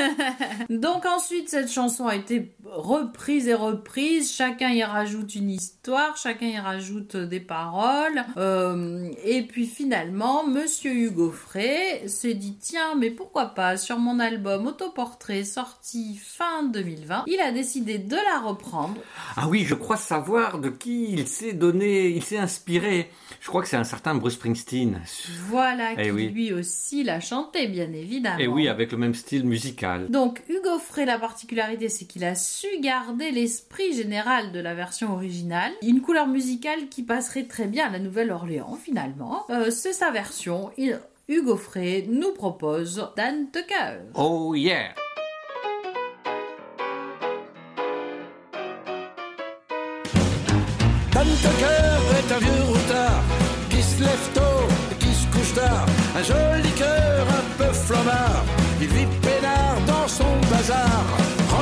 Donc 0.69 1.05
ensuite, 1.05 1.49
cette 1.49 1.71
chanson 1.71 2.07
a 2.07 2.15
été 2.15 2.55
reprise 2.65 3.47
et 3.47 3.55
reprise. 3.55 4.31
Chacun 4.31 4.69
y 4.69 4.83
rajoute 4.83 5.33
une 5.33 5.49
histoire, 5.49 6.15
chacun 6.17 6.45
y 6.45 6.59
rajoute 6.59 7.15
des 7.15 7.39
paroles. 7.39 8.23
Euh, 8.37 9.09
et 9.23 9.41
puis 9.41 9.65
finalement, 9.65 10.45
Monsieur 10.45 10.91
Hugo 10.91 11.31
Frey 11.31 12.07
s'est 12.07 12.35
dit 12.35 12.57
tiens, 12.59 12.95
mais 12.95 13.09
pourquoi 13.09 13.47
pas? 13.47 13.77
Sur 13.77 13.97
mon 13.97 14.19
album 14.19 14.67
Autoportrait 14.67 15.43
sorti 15.43 16.19
fin 16.23 16.63
2020, 16.63 17.23
il 17.27 17.39
a 17.39 17.51
décidé 17.51 17.97
de 17.97 18.15
la 18.15 18.47
reprendre. 18.47 18.95
Ah 19.35 19.47
oui, 19.47 19.65
je 19.65 19.73
crois 19.73 19.97
savoir 19.97 20.59
de 20.59 20.69
qui 20.69 21.11
il 21.11 21.27
s'est 21.27 21.53
donné, 21.53 22.09
il 22.09 22.23
s'est 22.23 22.37
inspiré. 22.37 23.09
Je 23.47 23.49
crois 23.49 23.61
que 23.61 23.69
c'est 23.69 23.77
un 23.77 23.85
certain 23.85 24.13
Bruce 24.13 24.33
Springsteen. 24.33 24.99
Voilà, 25.47 25.93
Eh 25.93 26.03
qui 26.03 26.11
oui. 26.11 26.27
lui 26.27 26.51
aussi 26.51 27.05
l'a 27.05 27.21
chanté, 27.21 27.67
bien 27.69 27.93
évidemment. 27.93 28.39
Et 28.39 28.45
oui, 28.47 28.67
avec 28.67 28.91
le 28.91 28.97
même 28.97 29.15
style 29.15 29.45
musical. 29.45 30.09
Donc 30.11 30.41
Hugo 30.49 30.77
Frey, 30.79 31.05
la 31.05 31.17
particularité, 31.17 31.87
c'est 31.87 32.03
qu'il 32.03 32.25
a 32.25 32.35
su 32.35 32.67
garder 32.81 33.31
l'esprit 33.31 33.93
général 33.93 34.51
de 34.51 34.59
la 34.59 34.73
version 34.75 35.13
originale. 35.13 35.71
Une 35.81 36.01
couleur 36.01 36.27
musicale 36.27 36.89
qui 36.89 37.03
passerait 37.03 37.45
très 37.45 37.67
bien 37.67 37.85
à 37.87 37.89
la 37.89 37.99
Nouvelle-Orléans, 37.99 38.77
finalement. 38.83 39.45
Euh, 39.49 39.71
c'est 39.71 39.93
sa 39.93 40.11
version. 40.11 40.69
Il- 40.77 40.99
Hugo 41.29 41.55
Frey 41.55 42.05
nous 42.09 42.33
propose 42.33 43.09
Dan 43.15 43.49
Tucker. 43.51 43.99
Oh 44.15 44.55
yeah. 44.55 44.89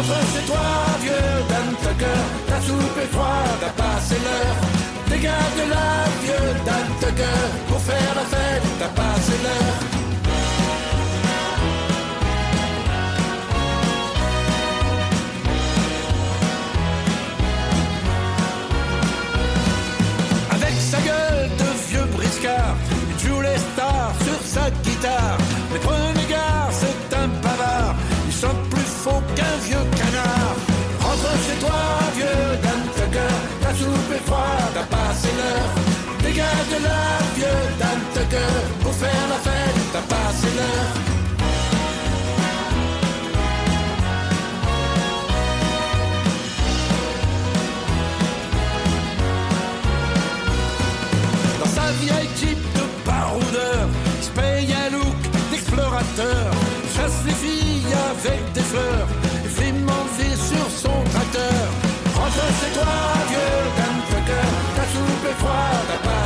Rentre 0.07 0.33
chez 0.33 0.45
toi, 0.45 0.57
vieux 1.01 1.35
Dan 1.49 1.75
Tucker. 1.81 2.23
Ta 2.47 2.61
soupe 2.61 2.97
est 3.01 3.11
froide, 3.11 3.57
t'as 3.59 3.83
passé 3.83 4.15
l'heure. 4.23 4.57
Dégage 5.09 5.55
de 5.57 5.69
là, 5.71 6.05
vieux 6.21 6.53
Dan 6.63 6.87
Tucker. 6.99 7.41
Pour 7.67 7.81
faire 7.81 8.13
la 8.15 8.21
fête, 8.21 8.63
t'as 8.79 8.89
passé 8.89 9.33
l'heure. 9.43 9.77
Avec 20.51 20.75
sa 20.79 20.99
gueule 20.99 21.49
de 21.57 21.89
vieux 21.89 22.05
briscard, 22.15 22.75
il 23.09 23.27
joue 23.27 23.41
les 23.41 23.57
stars 23.57 24.13
sur 24.23 24.39
sa 24.45 24.69
guitare. 24.69 25.44
Est 34.15 34.25
froide, 34.25 34.71
t'as 34.73 34.95
passé 34.95 35.29
l'heure. 35.37 35.71
Dégage 36.23 36.67
de 36.73 36.83
là, 36.83 37.01
vieux 37.35 37.61
Dan 37.79 37.99
Tucker, 38.13 38.55
pour 38.81 38.93
faire 38.93 39.25
la 39.29 39.39
fête, 39.47 39.79
t'as 39.93 40.15
passé 40.15 40.47
l'heure. 40.57 40.93
Dans 51.59 51.71
sa 51.77 51.91
vieille 52.01 52.29
Jeep 52.39 52.59
de 52.77 52.83
baroudeur, 53.05 53.87
il 54.17 54.23
se 54.23 54.31
paye 54.31 54.73
un 54.85 54.89
look 54.95 55.21
d'explorateur. 55.51 56.51
Chasse 56.95 57.19
les 57.25 57.33
filles 57.43 57.93
avec 58.11 58.41
des 58.53 58.65
fleurs, 58.71 59.07
il 59.43 59.49
fait 59.49 59.71
manger 59.71 60.35
sur 60.35 60.67
son 60.83 61.03
tracteur. 61.11 61.67
Rentre 62.15 62.45
chez 62.59 62.71
toi, 62.73 62.93
vieux 63.29 63.84
soupe 65.39 66.24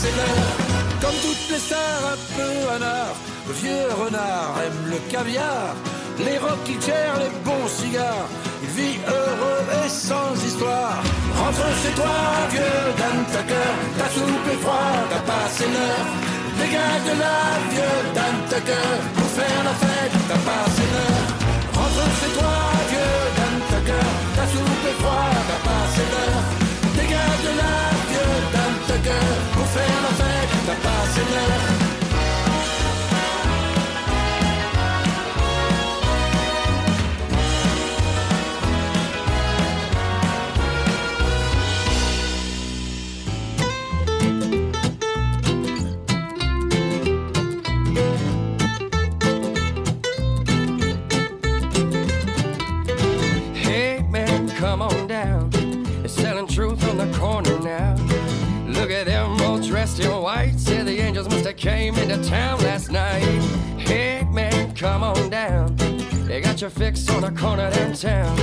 Comme 0.00 1.18
toutes 1.22 1.50
les 1.50 1.58
stars 1.58 2.04
un 2.14 2.18
peu 2.36 2.72
renard, 2.72 3.14
le 3.48 3.52
vieux 3.54 3.88
renard 3.98 4.54
aime 4.64 4.90
le 4.90 4.98
caviar. 5.10 5.74
Les 6.20 6.38
rocking 6.38 6.80
chairs, 6.80 7.18
les 7.18 7.32
bons 7.42 7.66
cigares, 7.66 8.28
il 8.62 8.68
vit 8.78 8.98
heureux 9.08 9.64
et 9.84 9.88
sans 9.88 10.34
histoire. 10.46 11.02
Rentre 11.34 11.66
chez 11.82 11.90
toi, 11.98 12.14
vieux 12.50 12.78
Dan 12.96 13.18
Tucker, 13.32 13.72
ta 13.98 14.08
soupe 14.14 14.48
est 14.52 14.62
froide, 14.62 15.06
t'as 15.10 15.32
passé 15.32 15.64
l'heure. 15.66 16.06
Dégage 16.58 17.04
de 17.10 17.14
là, 17.18 17.38
vieux 17.70 17.98
Dan 18.14 18.36
Tucker, 18.50 18.90
pour 19.16 19.30
faire 19.38 19.62
la 19.64 19.74
fête, 19.82 20.14
t'as 20.28 20.42
passé 20.46 20.84
l'heure. 20.94 21.26
Rentre 21.74 22.04
chez 22.20 22.32
toi, 22.38 22.56
vieux 22.92 23.18
Dan 23.38 23.54
Tucker, 23.70 24.08
ta 24.36 24.44
soupe 24.46 24.86
est 24.90 24.98
froide, 25.02 25.42
t'as 25.48 25.62
passé 25.68 26.02
l'heure. 26.12 26.67
De 27.44 27.52
là, 27.60 27.74
vieux 28.10 28.36
Dan 28.52 28.72
Tucker, 28.86 29.28
pour 29.54 29.66
faire 29.66 30.00
la 30.04 30.12
fête, 30.20 30.52
t'as 30.66 30.88
passé 30.88 31.20
l'heure. 31.30 31.87
Look 58.88 58.96
at 58.96 59.06
them 59.06 59.38
all 59.42 59.58
dressed 59.58 60.00
in 60.00 60.10
white. 60.10 60.58
Say 60.58 60.82
the 60.82 60.98
angels 60.98 61.28
must 61.28 61.44
have 61.44 61.58
came 61.58 61.94
into 61.96 62.16
town 62.26 62.58
last 62.60 62.90
night. 62.90 63.20
Hey 63.76 64.26
man, 64.32 64.74
come 64.74 65.02
on 65.02 65.28
down. 65.28 65.76
They 66.26 66.40
got 66.40 66.62
your 66.62 66.70
fix 66.70 67.06
on 67.10 67.20
the 67.20 67.30
corner 67.30 67.70
downtown. 67.70 68.34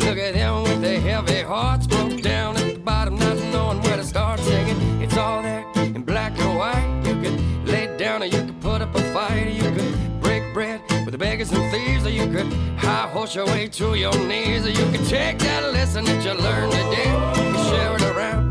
Look 0.00 0.18
at 0.18 0.34
them 0.34 0.64
with 0.64 0.82
their 0.82 1.00
heavy 1.00 1.40
hearts 1.40 1.86
broke 1.86 2.20
down 2.20 2.58
at 2.58 2.74
the 2.74 2.78
bottom, 2.80 3.16
not 3.16 3.38
knowing 3.50 3.80
where 3.80 3.96
to 3.96 4.04
start 4.04 4.40
singing. 4.40 4.76
It's 5.00 5.16
all 5.16 5.40
there 5.42 5.64
in 5.76 6.02
black 6.02 6.38
and 6.38 6.58
white. 6.58 7.02
You 7.06 7.22
could 7.22 7.66
lay 7.66 7.96
down 7.96 8.22
or 8.22 8.26
you 8.26 8.44
could 8.44 8.60
put 8.60 8.82
up 8.82 8.94
a 8.94 9.02
fight. 9.14 9.54
You 9.54 9.70
could 9.70 10.20
break 10.20 10.52
bread 10.52 10.82
with 11.06 11.12
the 11.12 11.18
beggars 11.18 11.50
and 11.50 11.72
thieves, 11.72 12.04
or 12.04 12.10
you 12.10 12.26
could 12.26 12.52
high 12.76 13.08
horse 13.08 13.34
your 13.34 13.46
way 13.46 13.68
to 13.68 13.94
your 13.94 14.12
knees, 14.26 14.66
or 14.66 14.70
you 14.70 14.84
could 14.92 15.08
take 15.08 15.38
that 15.38 15.72
lesson 15.72 16.04
that 16.04 16.22
you 16.22 16.34
learned 16.34 16.72
today 16.72 17.08
and 17.08 17.56
share 17.70 17.94
it 17.94 18.02
around 18.02 18.47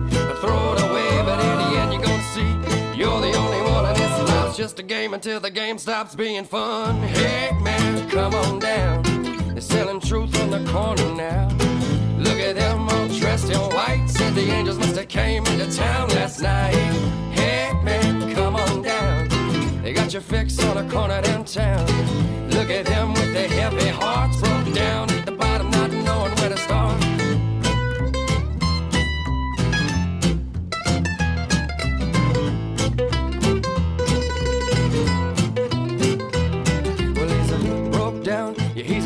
just 4.57 4.79
a 4.79 4.83
game 4.83 5.13
until 5.13 5.39
the 5.39 5.51
game 5.51 5.77
stops 5.77 6.15
being 6.15 6.43
fun. 6.43 6.99
Hey 7.03 7.51
man, 7.61 8.09
come 8.09 8.33
on 8.33 8.57
down. 8.57 9.03
They're 9.53 9.61
selling 9.61 9.99
truth 9.99 10.35
on 10.41 10.49
the 10.49 10.65
corner 10.71 11.13
now. 11.13 11.47
Look 12.17 12.39
at 12.39 12.55
them 12.55 12.89
all 12.89 13.07
dressed 13.07 13.51
in 13.51 13.59
white. 13.59 14.07
Said 14.07 14.33
the 14.33 14.49
angels 14.49 14.79
must 14.79 14.95
have 14.95 15.09
came 15.09 15.45
into 15.45 15.71
town 15.77 16.09
last 16.09 16.41
night. 16.41 16.73
Hey 17.33 17.71
man, 17.83 18.33
come 18.33 18.55
on 18.55 18.81
down. 18.81 19.27
They 19.83 19.93
got 19.93 20.11
your 20.11 20.23
fix 20.23 20.57
on 20.63 20.77
a 20.77 20.89
corner 20.89 21.21
downtown. 21.21 21.85
Look 22.49 22.71
at 22.71 22.87
them 22.87 23.13
with 23.13 23.33
their 23.33 23.49
heavy 23.49 23.89
hearts 23.89 24.41
broke 24.41 24.73
down 24.73 25.11
at 25.11 25.27
the 25.27 25.33
bottom, 25.33 25.69
not 25.69 25.91
knowing 25.91 26.33
where 26.33 26.49
to 26.49 26.57
start. 26.57 27.16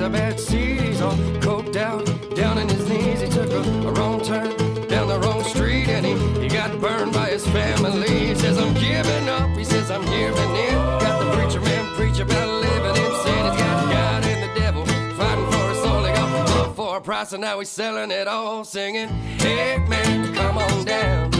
A 0.01 0.09
bad 0.09 0.39
seed. 0.39 1.01
All 1.01 1.15
coked 1.41 1.75
out, 1.75 2.05
down 2.35 2.57
in 2.57 2.67
his 2.69 2.87
knees. 2.87 3.21
He 3.21 3.29
took 3.29 3.49
a, 3.49 3.61
a 3.87 3.91
wrong 3.93 4.23
turn 4.23 4.49
down 4.87 5.07
the 5.07 5.19
wrong 5.19 5.43
street 5.43 5.87
and 5.87 6.05
he, 6.05 6.13
he 6.41 6.47
got 6.49 6.79
burned 6.81 7.13
by 7.13 7.29
his 7.29 7.47
family. 7.47 8.27
He 8.27 8.35
says, 8.35 8.57
I'm 8.57 8.73
giving 8.73 9.29
up. 9.29 9.49
He 9.57 9.63
says, 9.63 9.89
I'm 9.89 10.03
giving 10.03 10.55
in. 10.67 10.73
Got 10.73 11.23
the 11.23 11.31
preacher 11.37 11.61
man 11.61 11.95
preach 11.95 12.19
about 12.19 12.47
living 12.61 13.03
in 13.03 13.11
sin. 13.23 13.45
He's 13.45 13.61
got 13.61 13.91
God 13.91 14.25
and 14.25 14.43
the 14.43 14.59
devil 14.59 14.85
fighting 14.85 15.51
for 15.51 15.69
his 15.69 15.81
soul. 15.81 16.03
He 16.03 16.13
got 16.13 16.49
love 16.49 16.75
for 16.75 16.97
a 16.97 17.01
price 17.01 17.31
and 17.31 17.41
now 17.41 17.59
he's 17.59 17.69
selling 17.69 18.11
it 18.11 18.27
all, 18.27 18.63
singing, 18.65 19.07
Hey 19.39 19.77
man, 19.87 20.33
come 20.35 20.57
on 20.57 20.85
down. 20.85 21.31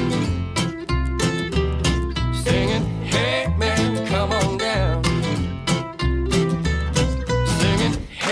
Singing, 2.34 2.86
Hey 3.04 3.54
man, 3.58 4.08
come 4.08 4.32
on 4.32 4.58
down. 4.58 5.11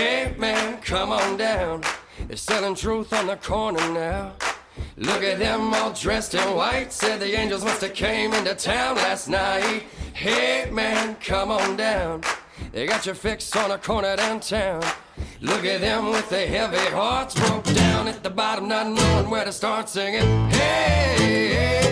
Hey 0.00 0.34
man, 0.38 0.80
come 0.80 1.12
on 1.12 1.36
down. 1.36 1.82
They're 2.26 2.36
selling 2.36 2.74
truth 2.74 3.12
on 3.12 3.26
the 3.26 3.36
corner 3.36 3.86
now. 3.92 4.32
Look 4.96 5.22
at 5.22 5.38
them 5.38 5.74
all 5.74 5.92
dressed 5.92 6.34
in 6.34 6.56
white. 6.56 6.92
Said 6.92 7.20
the 7.20 7.32
angels 7.34 7.64
must 7.64 7.82
have 7.82 7.94
came 7.94 8.32
into 8.32 8.54
town 8.54 8.96
last 8.96 9.28
night. 9.28 9.82
Hey 10.14 10.70
man, 10.70 11.16
come 11.16 11.50
on 11.50 11.76
down. 11.76 12.22
They 12.72 12.86
got 12.86 13.06
your 13.06 13.14
fix 13.14 13.54
on 13.56 13.70
a 13.70 13.78
corner 13.78 14.16
downtown. 14.16 14.82
Look 15.40 15.64
at 15.64 15.80
them 15.80 16.10
with 16.10 16.28
their 16.30 16.46
heavy 16.46 16.90
hearts 16.94 17.34
broke 17.34 17.64
down 17.64 18.08
at 18.08 18.22
the 18.22 18.30
bottom, 18.30 18.68
not 18.68 18.86
knowing 18.88 19.30
where 19.30 19.44
to 19.44 19.52
start 19.52 19.88
singing. 19.88 20.50
Hey, 20.50 21.14
hey, 21.18 21.89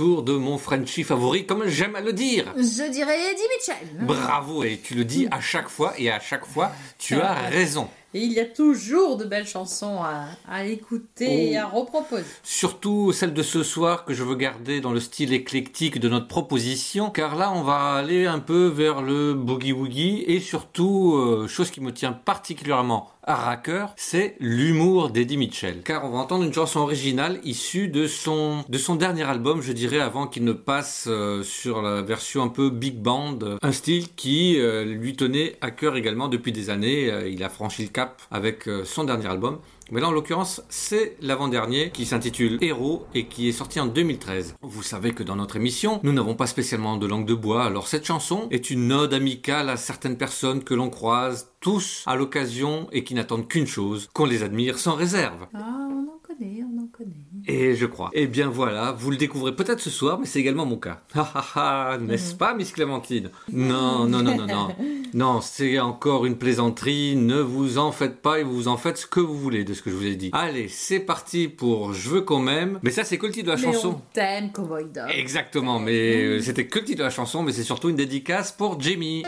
De 0.00 0.32
mon 0.32 0.56
Frenchie 0.56 1.02
favori, 1.04 1.44
comme 1.44 1.66
j'aime 1.66 1.94
à 1.94 2.00
le 2.00 2.14
dire. 2.14 2.46
Je 2.56 2.90
dirais 2.90 3.18
Eddie 3.32 3.42
Mitchell. 3.54 4.06
Bravo, 4.06 4.64
et 4.64 4.80
tu 4.82 4.94
le 4.94 5.04
dis 5.04 5.28
à 5.30 5.42
chaque 5.42 5.68
fois, 5.68 5.92
et 5.98 6.10
à 6.10 6.18
chaque 6.18 6.46
fois, 6.46 6.72
tu 6.98 7.20
as 7.20 7.34
raison. 7.34 7.86
Et 8.14 8.20
il 8.20 8.32
y 8.32 8.40
a 8.40 8.46
toujours 8.46 9.18
de 9.18 9.24
belles 9.26 9.46
chansons 9.46 9.98
à, 10.02 10.24
à 10.48 10.64
écouter 10.64 11.50
et 11.52 11.58
à 11.58 11.66
reproposer. 11.66 12.24
Surtout 12.42 13.12
celle 13.12 13.34
de 13.34 13.42
ce 13.42 13.62
soir 13.62 14.04
que 14.06 14.14
je 14.14 14.24
veux 14.24 14.34
garder 14.36 14.80
dans 14.80 14.92
le 14.92 15.00
style 15.00 15.34
éclectique 15.34 16.00
de 16.00 16.08
notre 16.08 16.26
proposition, 16.26 17.10
car 17.10 17.36
là 17.36 17.52
on 17.54 17.62
va 17.62 17.92
aller 17.92 18.26
un 18.26 18.40
peu 18.40 18.66
vers 18.66 19.02
le 19.02 19.34
boogie 19.34 19.72
woogie 19.72 20.24
et 20.26 20.40
surtout, 20.40 21.14
euh, 21.14 21.46
chose 21.46 21.70
qui 21.70 21.80
me 21.82 21.92
tient 21.92 22.12
particulièrement 22.12 23.10
raccœur, 23.34 23.94
c'est 23.96 24.36
l'humour 24.40 25.10
d'Eddie 25.10 25.36
Mitchell. 25.36 25.82
Car 25.82 26.04
on 26.04 26.10
va 26.10 26.18
entendre 26.18 26.44
une 26.44 26.52
chanson 26.52 26.80
originale 26.80 27.40
issue 27.44 27.88
de 27.88 28.06
son, 28.06 28.64
de 28.68 28.78
son 28.78 28.94
dernier 28.96 29.24
album, 29.24 29.62
je 29.62 29.72
dirais, 29.72 30.00
avant 30.00 30.26
qu'il 30.26 30.44
ne 30.44 30.52
passe 30.52 31.06
euh, 31.08 31.42
sur 31.42 31.82
la 31.82 32.02
version 32.02 32.42
un 32.42 32.48
peu 32.48 32.70
big 32.70 32.96
band, 32.96 33.38
un 33.62 33.72
style 33.72 34.08
qui 34.14 34.58
euh, 34.58 34.84
lui 34.84 35.16
tenait 35.16 35.56
à 35.60 35.70
cœur 35.70 35.96
également 35.96 36.28
depuis 36.28 36.52
des 36.52 36.70
années. 36.70 37.10
Euh, 37.10 37.28
il 37.28 37.42
a 37.42 37.48
franchi 37.48 37.82
le 37.82 37.88
cap 37.88 38.22
avec 38.30 38.68
son 38.84 39.04
dernier 39.04 39.26
album. 39.26 39.58
Mais 39.90 40.00
là, 40.00 40.08
en 40.08 40.12
l'occurrence, 40.12 40.62
c'est 40.68 41.16
l'avant-dernier 41.20 41.90
qui 41.90 42.06
s'intitule 42.06 42.58
Héros 42.60 43.06
et 43.14 43.26
qui 43.26 43.48
est 43.48 43.52
sorti 43.52 43.80
en 43.80 43.86
2013. 43.86 44.54
Vous 44.62 44.82
savez 44.82 45.12
que 45.12 45.22
dans 45.22 45.36
notre 45.36 45.56
émission, 45.56 46.00
nous 46.02 46.12
n'avons 46.12 46.34
pas 46.34 46.46
spécialement 46.46 46.96
de 46.96 47.06
langue 47.06 47.26
de 47.26 47.34
bois, 47.34 47.64
alors 47.64 47.88
cette 47.88 48.06
chanson 48.06 48.46
est 48.50 48.70
une 48.70 48.92
ode 48.92 49.14
amicale 49.14 49.68
à 49.68 49.76
certaines 49.76 50.16
personnes 50.16 50.62
que 50.62 50.74
l'on 50.74 50.90
croise 50.90 51.50
tous 51.60 52.04
à 52.06 52.14
l'occasion 52.14 52.88
et 52.92 53.04
qui 53.04 53.14
n'attendent 53.14 53.48
qu'une 53.48 53.66
chose, 53.66 54.08
qu'on 54.12 54.26
les 54.26 54.42
admire 54.42 54.78
sans 54.78 54.94
réserve. 54.94 55.46
Ah, 55.54 55.88
on 55.90 56.08
en 56.08 56.18
connaît, 56.22 56.62
on 56.62 56.82
en 56.82 56.86
connaît. 56.86 57.29
Et 57.46 57.74
je 57.74 57.86
crois. 57.86 58.10
Eh 58.12 58.26
bien 58.26 58.48
voilà, 58.48 58.92
vous 58.92 59.10
le 59.10 59.16
découvrez 59.16 59.54
peut-être 59.54 59.80
ce 59.80 59.90
soir, 59.90 60.18
mais 60.18 60.26
c'est 60.26 60.38
également 60.40 60.66
mon 60.66 60.76
cas. 60.76 61.00
Ha 61.14 61.30
ha 61.34 61.44
ha, 61.92 61.98
n'est-ce 61.98 62.34
pas, 62.34 62.54
Miss 62.54 62.72
Clémentine? 62.72 63.30
Non, 63.52 64.06
non, 64.06 64.22
non, 64.22 64.36
non, 64.36 64.46
non. 64.46 64.68
Non, 65.14 65.40
c'est 65.40 65.78
encore 65.80 66.26
une 66.26 66.36
plaisanterie, 66.36 67.16
ne 67.16 67.40
vous 67.40 67.78
en 67.78 67.92
faites 67.92 68.20
pas 68.22 68.38
et 68.40 68.42
vous 68.44 68.68
en 68.68 68.76
faites 68.76 68.98
ce 68.98 69.06
que 69.06 69.20
vous 69.20 69.36
voulez 69.36 69.64
de 69.64 69.74
ce 69.74 69.82
que 69.82 69.90
je 69.90 69.96
vous 69.96 70.06
ai 70.06 70.16
dit. 70.16 70.30
Allez, 70.32 70.68
c'est 70.68 71.00
parti 71.00 71.48
pour 71.48 71.92
Je 71.94 72.08
veux 72.10 72.20
qu'on 72.20 72.40
m'aime. 72.40 72.78
Mais 72.82 72.90
ça, 72.90 73.04
c'est 73.04 73.18
que 73.18 73.26
le 73.26 73.32
titre 73.32 73.46
de 73.46 73.52
la 73.52 73.56
Mais 73.56 73.62
chanson. 73.72 73.96
on 73.98 74.02
t'aime, 74.12 74.52
Cowboy 74.52 74.84
Dog. 74.84 75.08
Exactement, 75.14 75.78
mais 75.80 76.22
euh, 76.22 76.40
c'était 76.40 76.66
que 76.66 76.78
le 76.78 76.84
titre 76.84 76.98
de 76.98 77.04
la 77.04 77.10
chanson, 77.10 77.42
mais 77.42 77.52
c'est 77.52 77.64
surtout 77.64 77.88
une 77.88 77.96
dédicace 77.96 78.52
pour 78.52 78.80
Jamie. 78.80 79.24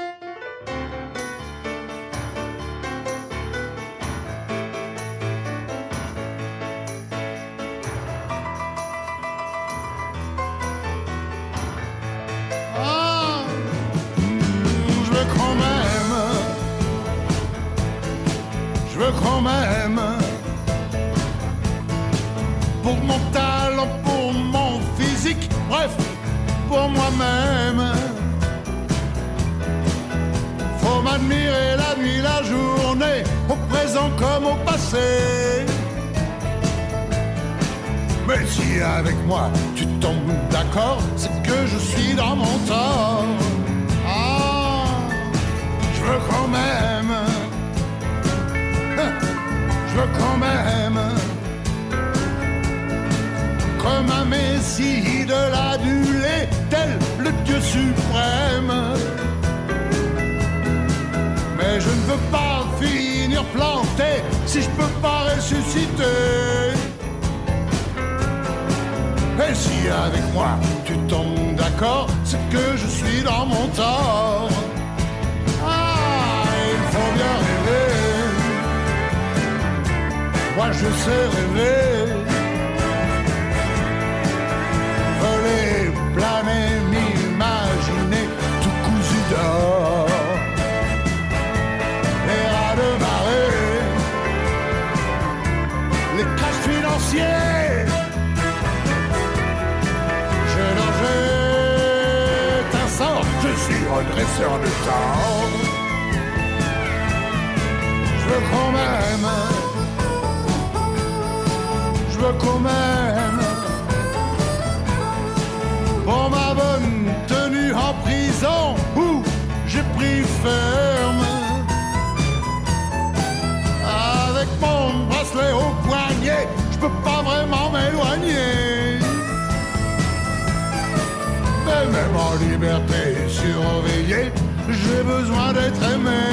en 132.15 132.35
liberté 132.37 133.17
surveillée, 133.29 134.33
j'ai 134.69 135.03
besoin 135.03 135.53
d'être 135.53 135.83
aimé. 135.95 136.25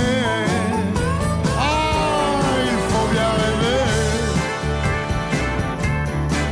Ah, 1.57 2.39
il 2.71 2.80
faut 2.89 3.07
bien 3.11 3.32
rêver. 3.43 3.84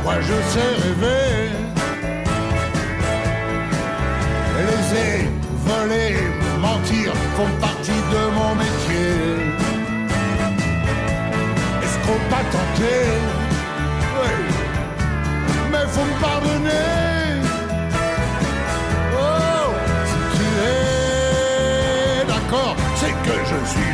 Moi, 0.04 0.14
je 0.20 0.36
sais 0.52 0.72
rêver. 0.82 1.50
Laisser, 4.66 5.28
voler, 5.64 6.16
mentir 6.60 7.12
font 7.36 7.52
partie 7.60 8.02
de 8.14 8.22
mon 8.36 8.54
métier. 8.54 9.12
Est-ce 11.82 11.98
qu'on 12.04 12.18
pas 12.30 12.44
tenter? 12.50 13.37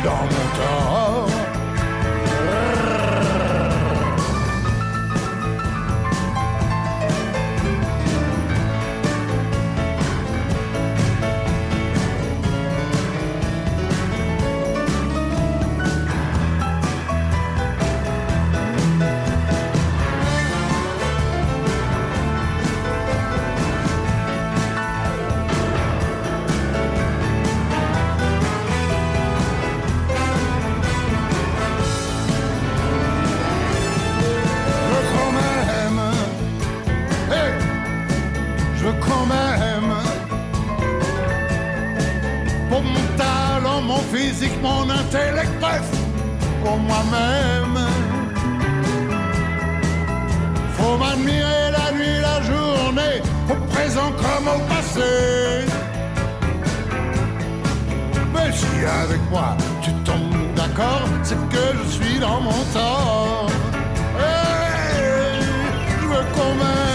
dans 0.05 0.11
mon 0.11 0.45
corps 0.55 1.24
mon 44.61 44.89
intellect, 44.89 45.51
bref, 45.59 45.87
pour 46.63 46.77
moi-même. 46.77 47.77
Faut 50.77 50.97
m'admirer 50.97 51.71
la 51.71 51.91
nuit, 51.97 52.19
la 52.21 52.41
journée, 52.41 53.21
au 53.49 53.55
présent 53.73 54.11
comme 54.23 54.47
au 54.55 54.59
passé. 54.67 55.65
Mais 58.33 58.51
si 58.51 58.85
avec 59.03 59.21
moi 59.31 59.55
tu 59.81 59.91
tombes 60.03 60.55
d'accord, 60.55 61.07
c'est 61.23 61.41
que 61.49 61.65
je 61.83 61.89
suis 61.91 62.19
dans 62.19 62.41
mon 62.41 62.63
tort. 62.73 63.47
Hey, 64.19 65.41
je 65.89 66.07
veux 66.07 66.25
qu'on. 66.33 66.94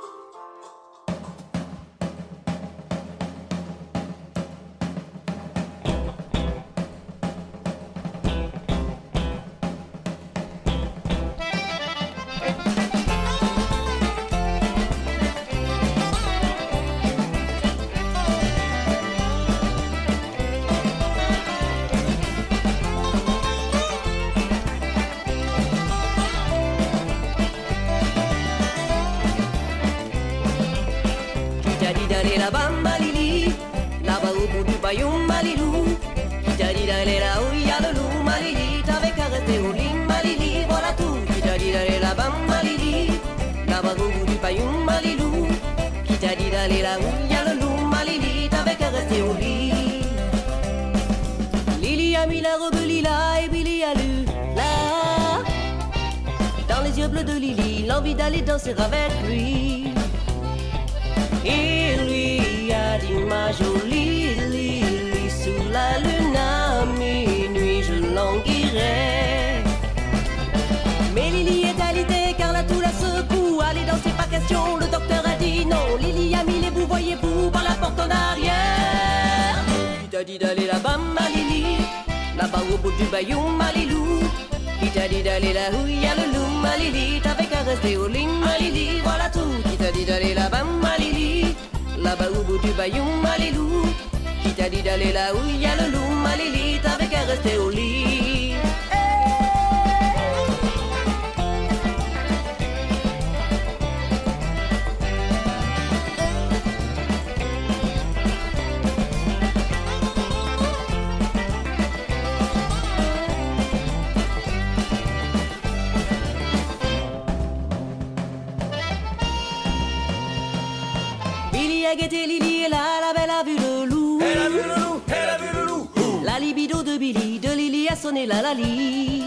Billy 121.97 122.25
Lily 122.25 122.67
la 122.69 123.11
belle 123.13 123.29
a 123.29 123.43
vu 123.43 123.57
le 123.57 123.85
loup. 123.85 124.19
Elle 124.21 124.39
a 124.39 124.49
vu 124.49 124.61
le 124.63 124.81
loup, 124.81 125.01
elle 125.07 125.29
a 125.29 125.37
vu 125.37 125.49
le 125.53 125.65
loup. 125.65 125.89
La 126.23 126.39
libido 126.39 126.83
de 126.83 126.97
Billy, 126.97 127.37
de 127.37 127.49
Lily 127.49 127.89
a 127.89 127.97
sonné 127.97 128.25
la 128.25 128.41
lali. 128.41 129.23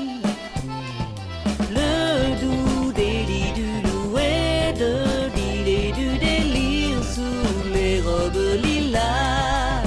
Le 1.70 2.40
doux 2.40 2.92
délit 2.92 3.52
du 3.52 3.82
loup 3.82 4.16
et 4.16 4.72
de 4.78 4.94
et 5.66 5.92
du 5.92 6.16
délire 6.16 7.04
sous 7.04 7.74
les 7.74 8.00
robes 8.00 8.62
lilas. 8.62 9.82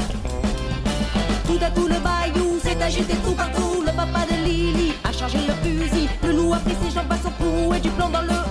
Tout 1.48 1.60
à 1.60 1.72
coup 1.72 1.88
le 1.88 2.00
bayou 2.00 2.60
s'est 2.62 2.80
agité 2.80 3.16
tout 3.26 3.34
partout. 3.34 3.82
Le 3.82 3.92
papa 3.92 4.28
de 4.30 4.46
Lily 4.46 4.94
a 5.04 5.12
chargé 5.12 5.40
le 5.40 5.54
fusil. 5.64 6.08
Le 6.24 6.32
loup 6.32 6.54
a 6.54 6.60
pris 6.60 6.76
ses 6.84 6.92
jambes 6.94 7.12
à 7.12 7.18
son 7.18 7.32
cou 7.32 7.74
et 7.74 7.80
du 7.80 7.90
plomb 7.90 8.10
dans 8.10 8.22
le 8.22 8.47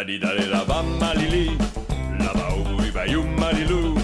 Itali 0.00 0.18
dale 0.18 0.46
la 0.48 0.64
bamba 0.64 1.12
lili, 1.12 1.58
la 2.18 2.32
baoui 2.32 2.90
bayou 2.90 3.22
malilou. 3.36 3.98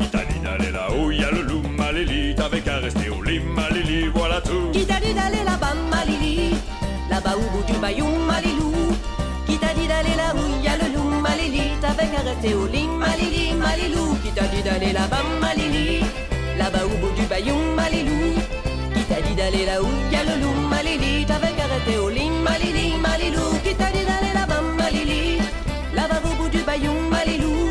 Itali 0.00 0.40
dale 0.42 0.70
la 0.72 0.88
ouya 0.96 1.30
loulou 1.32 1.60
malili, 1.68 2.34
t'avais 2.34 2.62
qu'à 2.62 2.78
rester 2.78 3.10
au 3.10 3.22
lit 3.22 3.40
malili, 3.40 4.08
voilà 4.08 4.40
tout. 4.40 4.72
Itali 4.72 5.12
dale 5.12 5.44
la 5.44 5.56
bamba 5.58 6.00
lili, 6.06 6.54
la 7.10 7.20
baoubou 7.20 7.62
du 7.66 7.74
bayou 7.74 8.08
malilou. 8.26 8.96
Qui 9.46 9.58
t'a 9.58 9.74
dit 9.74 9.86
d'aller 9.86 10.16
là 10.16 10.32
où 10.34 10.64
y 10.64 10.66
a 10.66 10.78
le 10.78 10.94
loup 10.94 11.20
malili, 11.20 11.76
t'avais 11.78 12.06
qu'à 12.06 12.22
rester 12.22 12.54
au 12.54 12.66
lit 12.66 12.88
malili, 12.88 13.52
malilou. 13.52 14.16
Qui 14.24 14.30
t'a 14.30 14.46
dit 14.46 14.62
d'aller 14.62 14.94
là-bas 14.94 15.24
malili, 15.42 16.00
là-bas 16.56 16.86
au 16.86 16.96
bout 17.00 17.12
du 17.20 17.26
bayou 17.26 17.58
malilou. 17.76 18.32
Qui 18.94 19.02
t'a 19.02 19.20
dit 19.20 19.34
d'aller 19.34 19.66
là 19.66 19.82
où 19.82 19.88
y 20.10 20.16
le 20.24 20.42
loup 20.42 20.68
malili, 20.70 21.26
t'avais 21.26 21.52
qu'à 21.52 21.66
rester 21.66 21.98
au 21.98 22.08
lit 22.08 22.30
malili, 22.42 22.96
malilou. 22.96 23.60
Qui 23.62 23.74
t'a 23.74 23.90
dit 23.92 24.06
d'aller 24.08 24.33
là-bas, 25.04 25.12
ma 25.12 25.12
Lily 25.12 25.38
Là-bas 25.94 26.20
au 26.24 26.42
bout 26.42 26.48
du 26.48 26.62
bayou, 26.64 26.92
ma 27.10 27.24
Lilou 27.24 27.68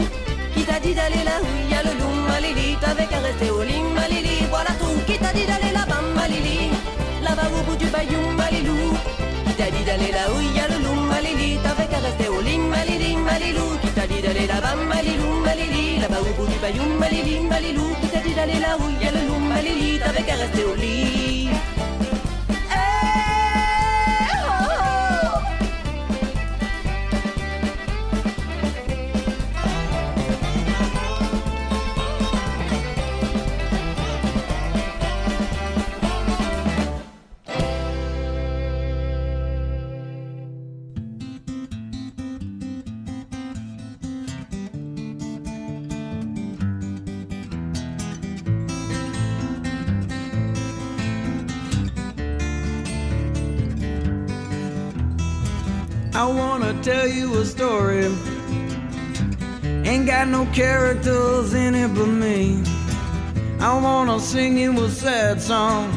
Qui 0.53 0.63
t'a 0.63 0.79
dit 0.79 0.93
d'aller 0.93 1.23
là 1.25 1.41
où 1.41 1.47
il 1.63 1.71
y 1.71 1.75
a 1.75 1.83
le 1.83 1.99
loup, 1.99 2.15
ma 2.27 2.39
Lily 2.39 2.77
T'avais 2.79 3.05
qu'à 3.05 3.19
rester 3.19 3.49
au 3.49 3.63
lit, 3.63 3.81
ma 3.95 4.07
Lily 4.07 4.45
Voilà 4.49 4.71
tout, 4.79 4.99
qui 5.05 5.17
t'a 5.17 5.33
dit 5.33 5.45
d'aller 5.45 5.73
là-bas, 5.73 6.01
ma 6.15 6.27
Lily 6.27 6.69
Là-bas 7.23 7.49
au 7.57 7.61
bout 7.63 7.75
du 7.75 7.87
bayou, 7.87 8.21
ma 8.37 8.49
Lilou 8.49 8.93
Qui 9.47 9.53
t'a 9.55 9.69
dit 9.71 9.83
d'aller 9.83 10.11
là 10.11 10.31
où 10.31 10.39
il 10.41 10.55
y 10.55 10.59
a 10.59 10.67
le 10.67 10.77
loup, 10.83 11.01
ma 11.09 11.21
Lily 11.21 11.57
T'avais 11.63 11.87
qu'à 11.87 11.99
rester 11.99 12.27
au 12.29 12.41
lit, 12.41 12.57
ma 12.57 12.83
Lily, 12.85 13.15
ma 13.15 13.39
Lilou 13.39 13.77
Qui 13.81 13.89
t'a 13.89 14.07
dit 14.07 14.21
d'aller 14.21 14.47
là-bas, 14.47 14.75
ma 14.75 15.01
Lilou, 15.01 15.31
ma 15.43 15.55
Lily 15.55 15.99
Là-bas 15.99 16.21
au 16.21 16.33
bout 16.37 16.47
du 16.47 16.57
bayou, 16.59 16.85
ma 16.99 17.09
Lily, 17.09 17.39
ma 17.49 17.59
Lilou 17.59 17.89
Qui 18.01 18.07
t'a 18.09 18.19
dit 18.19 18.33
d'aller 18.33 18.59
là 18.59 18.77
où 18.79 18.83
il 18.89 19.05
y 19.05 19.07
a 19.07 19.11
le 19.11 19.27
loup, 19.27 19.39
ma 19.39 19.61
Lily 19.61 19.99
T'avais 19.99 20.23
qu'à 20.23 20.35
rester 20.35 20.63
au 20.63 20.75
lit 20.75 21.12
a 57.35 57.45
story. 57.45 58.05
Ain't 59.85 60.05
got 60.05 60.27
no 60.27 60.45
characters 60.53 61.53
in 61.53 61.73
it 61.75 61.89
but 61.95 62.07
me. 62.07 62.63
I 63.59 63.79
wanna 63.79 64.19
sing 64.19 64.57
you 64.57 64.71
a 64.83 64.89
sad 64.89 65.41
song. 65.41 65.91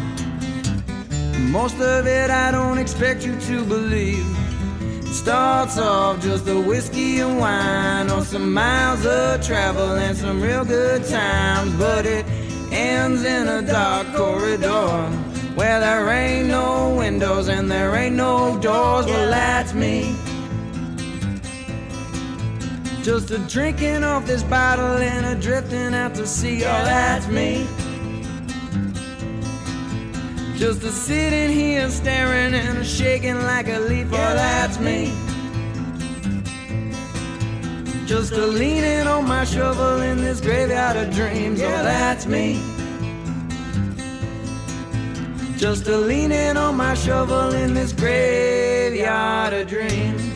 Most 1.51 1.79
of 1.81 2.07
it 2.07 2.31
I 2.31 2.51
don't 2.51 2.79
expect 2.79 3.25
you 3.27 3.39
to 3.41 3.65
believe. 3.65 4.27
It 4.81 5.13
starts 5.13 5.79
off 5.79 6.23
just 6.23 6.49
a 6.49 6.61
whiskey 6.61 7.21
and 7.21 7.39
wine 7.39 8.11
or 8.11 8.23
some 8.23 8.53
miles 8.53 9.05
of 9.05 9.45
travel 9.45 9.97
and 9.97 10.17
some 10.17 10.41
real 10.41 10.65
good 10.65 11.05
times, 11.05 11.73
but 11.75 12.07
it 12.07 12.25
ends 12.73 13.25
in 13.25 13.47
a 13.49 13.63
dark 13.63 14.07
corridor 14.15 15.11
where 15.55 15.81
there 15.81 16.09
ain't 16.11 16.49
no 16.49 16.95
windows 16.97 17.49
and 17.49 17.71
there 17.71 17.95
ain't 17.95 18.17
no 18.17 18.59
doors. 18.61 19.07
Well, 19.07 19.31
that's 19.31 19.75
me. 19.75 20.15
Just 23.07 23.31
a 23.31 23.39
drinking 23.39 24.03
off 24.03 24.27
this 24.27 24.43
bottle 24.43 24.97
and 24.97 25.27
a 25.27 25.41
drifting 25.41 25.95
out 25.95 26.17
to 26.17 26.27
sea. 26.27 26.65
Oh, 26.65 26.85
that's 26.85 27.29
me. 27.29 27.65
Just 30.57 30.83
a 30.83 30.91
sitting 30.91 31.57
here 31.57 31.89
staring 31.89 32.53
and 32.53 32.79
a 32.79 32.85
shaking 32.85 33.37
like 33.43 33.69
a 33.69 33.79
leaf. 33.79 34.09
Oh, 34.11 34.17
that's 34.17 34.81
me. 34.81 35.15
Just 38.07 38.33
a 38.33 38.45
leaning 38.45 39.07
on 39.07 39.29
my 39.29 39.45
shovel 39.45 40.01
in 40.01 40.17
this 40.17 40.41
graveyard 40.41 40.97
of 40.97 41.15
dreams. 41.15 41.61
Oh, 41.63 41.85
that's 41.85 42.27
me. 42.27 42.61
Just 45.57 45.87
a 45.87 45.97
leaning 45.97 46.57
on 46.57 46.77
my 46.77 46.95
shovel 46.95 47.55
in 47.55 47.73
this 47.73 47.93
graveyard 47.93 49.53
of 49.53 49.69
dreams. 49.69 50.36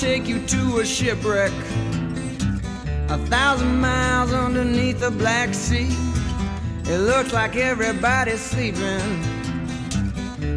Take 0.00 0.26
you 0.26 0.40
to 0.46 0.78
a 0.78 0.86
shipwreck, 0.86 1.52
a 3.10 3.18
thousand 3.28 3.78
miles 3.82 4.32
underneath 4.32 4.98
the 4.98 5.10
Black 5.10 5.52
Sea. 5.52 5.90
It 6.84 7.00
looks 7.00 7.34
like 7.34 7.54
everybody's 7.54 8.40
sleeping, 8.40 9.22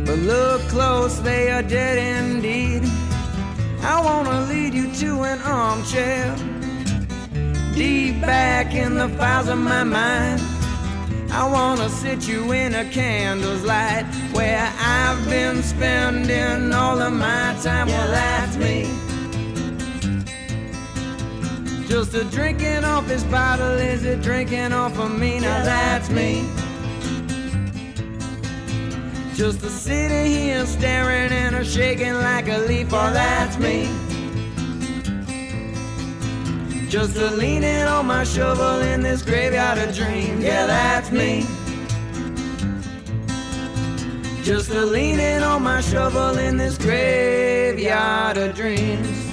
but 0.05 0.17
look 0.19 0.61
close, 0.69 1.19
they 1.19 1.51
are 1.51 1.61
dead 1.61 1.97
indeed. 1.97 2.83
I 3.81 3.99
wanna 4.01 4.45
lead 4.45 4.73
you 4.73 4.89
to 5.01 5.23
an 5.23 5.41
armchair, 5.41 6.33
deep 7.75 8.21
back 8.21 8.73
in 8.73 8.95
the 8.95 9.09
files 9.09 9.49
of 9.49 9.57
my 9.57 9.83
mind. 9.83 10.41
I 11.33 11.45
wanna 11.51 11.89
sit 11.89 12.29
you 12.29 12.53
in 12.53 12.75
a 12.75 12.85
candle's 12.85 13.63
light 13.63 14.05
where 14.31 14.71
I've 14.79 15.21
been 15.29 15.61
spending 15.63 16.73
all 16.73 17.01
of 17.01 17.11
my 17.11 17.57
time. 17.61 17.87
Well, 17.87 18.07
that's 18.07 18.55
me. 18.55 19.12
Just 21.93 22.15
a 22.15 22.23
drinking 22.23 22.83
off 22.85 23.07
this 23.07 23.23
bottle, 23.25 23.77
is 23.77 24.03
it 24.03 24.23
drinking 24.23 24.73
off 24.73 24.97
of 24.97 25.15
me? 25.15 25.39
Now 25.39 25.63
that's 25.63 26.09
me. 26.09 26.43
Just 29.35 29.61
a 29.61 29.69
sitting 29.69 30.25
here 30.25 30.65
staring 30.65 31.31
and 31.31 31.55
a 31.55 31.63
shaking 31.63 32.15
like 32.15 32.47
a 32.47 32.57
leaf. 32.67 32.87
Oh, 32.91 33.13
that's 33.13 33.59
me. 33.59 33.83
Just 36.89 37.15
a 37.15 37.29
leaning 37.29 37.83
on 37.83 38.07
my 38.07 38.23
shovel 38.23 38.81
in 38.81 39.03
this 39.03 39.21
graveyard 39.21 39.77
of 39.77 39.93
dreams. 39.95 40.43
Yeah, 40.43 40.65
that's 40.65 41.11
me. 41.11 41.45
Just 44.41 44.71
a 44.71 44.83
leaning 44.83 45.43
on 45.43 45.61
my 45.61 45.79
shovel 45.79 46.39
in 46.39 46.57
this 46.57 46.75
graveyard 46.75 48.37
of 48.37 48.55
dreams. 48.55 49.32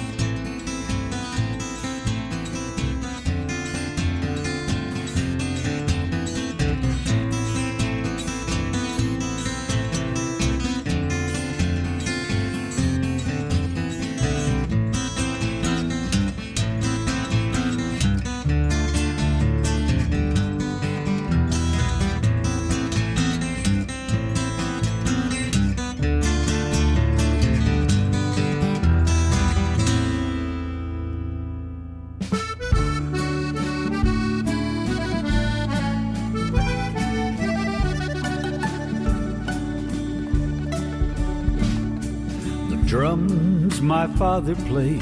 Father 44.21 44.55
played 44.67 45.01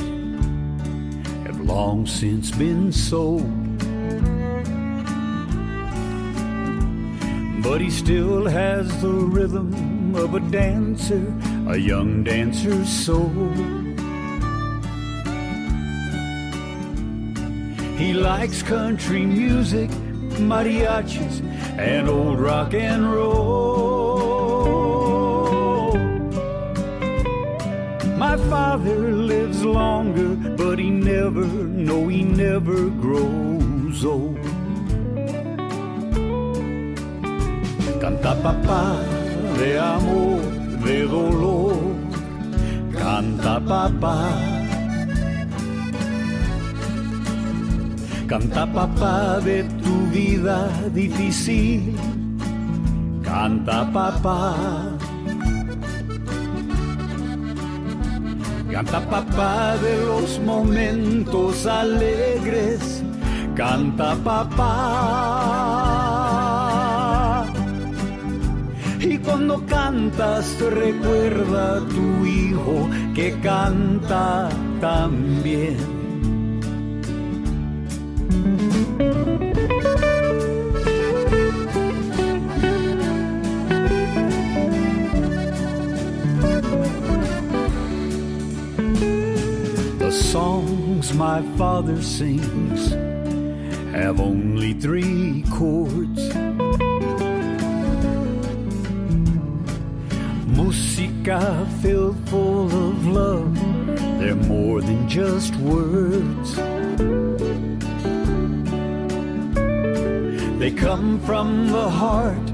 have 1.45 1.59
long 1.59 2.05
since 2.05 2.51
been 2.51 2.89
sold. 2.89 3.43
But 7.61 7.81
he 7.81 7.89
still 7.91 8.45
has 8.45 8.87
the 9.01 9.09
rhythm 9.09 10.15
of 10.15 10.35
a 10.35 10.39
dancer, 10.39 11.25
a 11.67 11.75
young 11.75 12.23
dancer's 12.23 12.87
soul. 12.87 13.27
He 17.97 18.13
likes 18.13 18.63
country 18.63 19.25
music, 19.25 19.89
mariachis, 20.47 21.43
and 21.77 22.07
old 22.07 22.39
rock 22.39 22.73
and 22.73 23.11
roll. 23.11 23.88
My 28.29 28.37
father 28.47 28.95
lives 29.33 29.65
longer, 29.65 30.35
but 30.55 30.77
he 30.77 30.91
never, 30.91 31.47
no, 31.89 32.07
he 32.07 32.21
never 32.21 32.85
grows 33.01 34.05
old. 34.05 34.37
Canta 37.99 38.35
papá 38.35 39.01
de 39.57 39.79
amor, 39.79 40.41
de 40.85 41.07
dolor. 41.07 41.95
Canta 42.93 43.59
papá. 43.59 44.29
Canta 48.27 48.67
papá 48.67 49.39
de 49.39 49.63
tu 49.81 49.95
vida 50.13 50.69
difícil. 50.93 51.97
Canta 53.23 53.85
papá. 53.91 54.88
Canta 58.79 59.01
papá 59.01 59.75
de 59.75 60.05
los 60.05 60.39
momentos 60.39 61.65
alegres. 61.65 63.03
Canta 63.53 64.15
papá. 64.23 64.69
Y 69.01 69.17
cuando 69.17 69.65
cantas 69.65 70.57
recuerda 70.61 71.75
a 71.75 71.79
tu 71.89 72.25
hijo 72.25 72.89
que 73.13 73.37
canta 73.41 74.47
también. 74.79 75.98
Songs 91.01 91.13
my 91.13 91.41
father 91.57 92.01
sings 92.01 92.91
have 93.93 94.19
only 94.19 94.73
three 94.73 95.43
chords. 95.51 96.33
Musica 100.47 101.67
filled 101.81 102.17
full 102.29 102.65
of 102.65 103.07
love, 103.07 103.55
they're 104.19 104.35
more 104.35 104.81
than 104.81 105.07
just 105.07 105.55
words. 105.57 106.55
They 110.59 110.71
come 110.71 111.19
from 111.21 111.67
the 111.67 111.89
heart, 111.89 112.47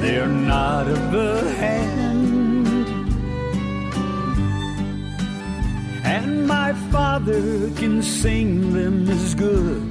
they're 0.00 0.26
not 0.26 0.88
of 0.88 1.12
the 1.12 1.54
hand. 1.54 2.33
Father 7.24 7.70
can 7.76 8.02
sing 8.02 8.72
them 8.72 9.08
as 9.08 9.34
good 9.34 9.82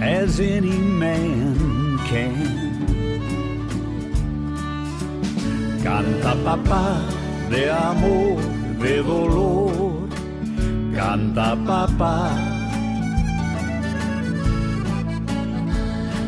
as 0.00 0.40
any 0.40 0.76
man 0.76 1.98
can. 2.08 2.34
Canta 5.82 6.34
papá 6.44 7.00
de 7.50 7.70
amor, 7.70 8.38
de 8.82 9.02
dolor, 9.02 10.08
canta 10.94 11.56
papá. 11.66 12.30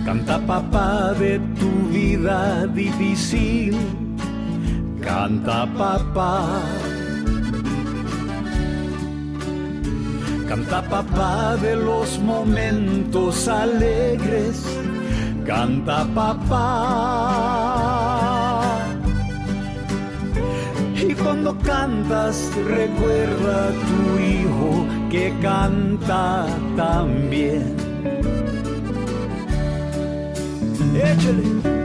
Canta 0.05 0.39
papá 0.39 1.15
de 1.19 1.39
tu 1.59 1.71
vida 1.91 2.67
difícil, 2.73 3.77
canta 5.03 5.67
papá. 5.77 6.80
Canta 10.51 10.83
papá 10.83 11.57
de 11.63 11.77
los 11.77 12.19
momentos 12.19 13.47
alegres, 13.47 14.67
canta 15.47 16.05
papá. 16.13 16.67
Y 20.97 21.15
cuando 21.15 21.57
cantas 21.59 22.51
recuerda 22.67 23.69
a 23.69 23.71
tu 23.71 24.19
hijo 24.19 24.89
que 25.09 25.33
canta 25.41 26.47
también. 26.77 27.77
Échale. 30.97 31.80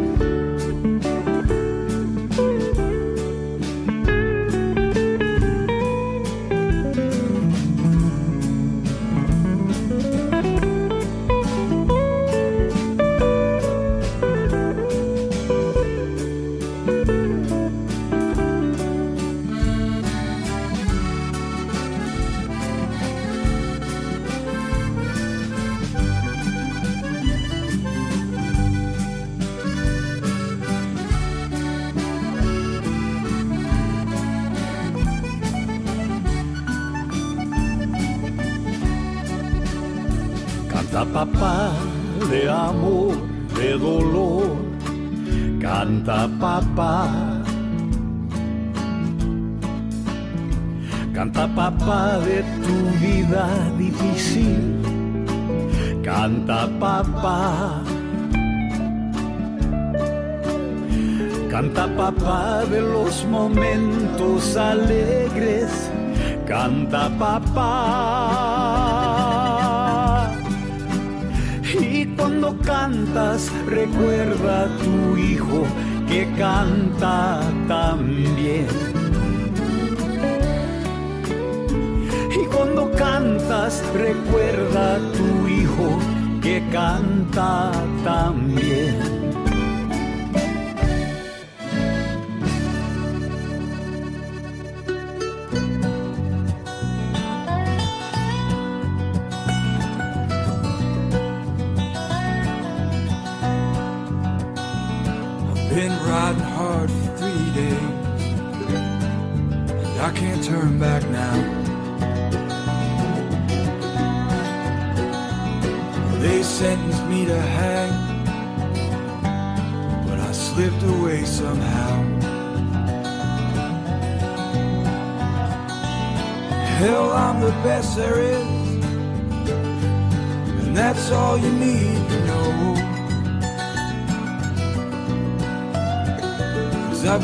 Tu 74.77 75.17
hijo 75.17 75.63
que 76.07 76.27
canta 76.37 77.39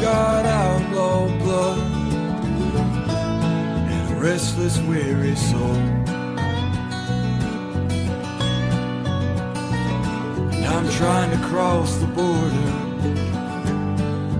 Got 0.02 0.45
outlaw 0.48 1.28
blood 1.38 1.78
and 3.88 4.18
a 4.18 4.19
restless, 4.19 4.80
weary 4.80 5.36
soul. 5.36 5.76
And 10.56 10.65
I'm 10.65 10.90
trying 10.90 11.30
to 11.30 11.38
cross 11.45 11.98
the 11.98 12.07
border 12.07 12.49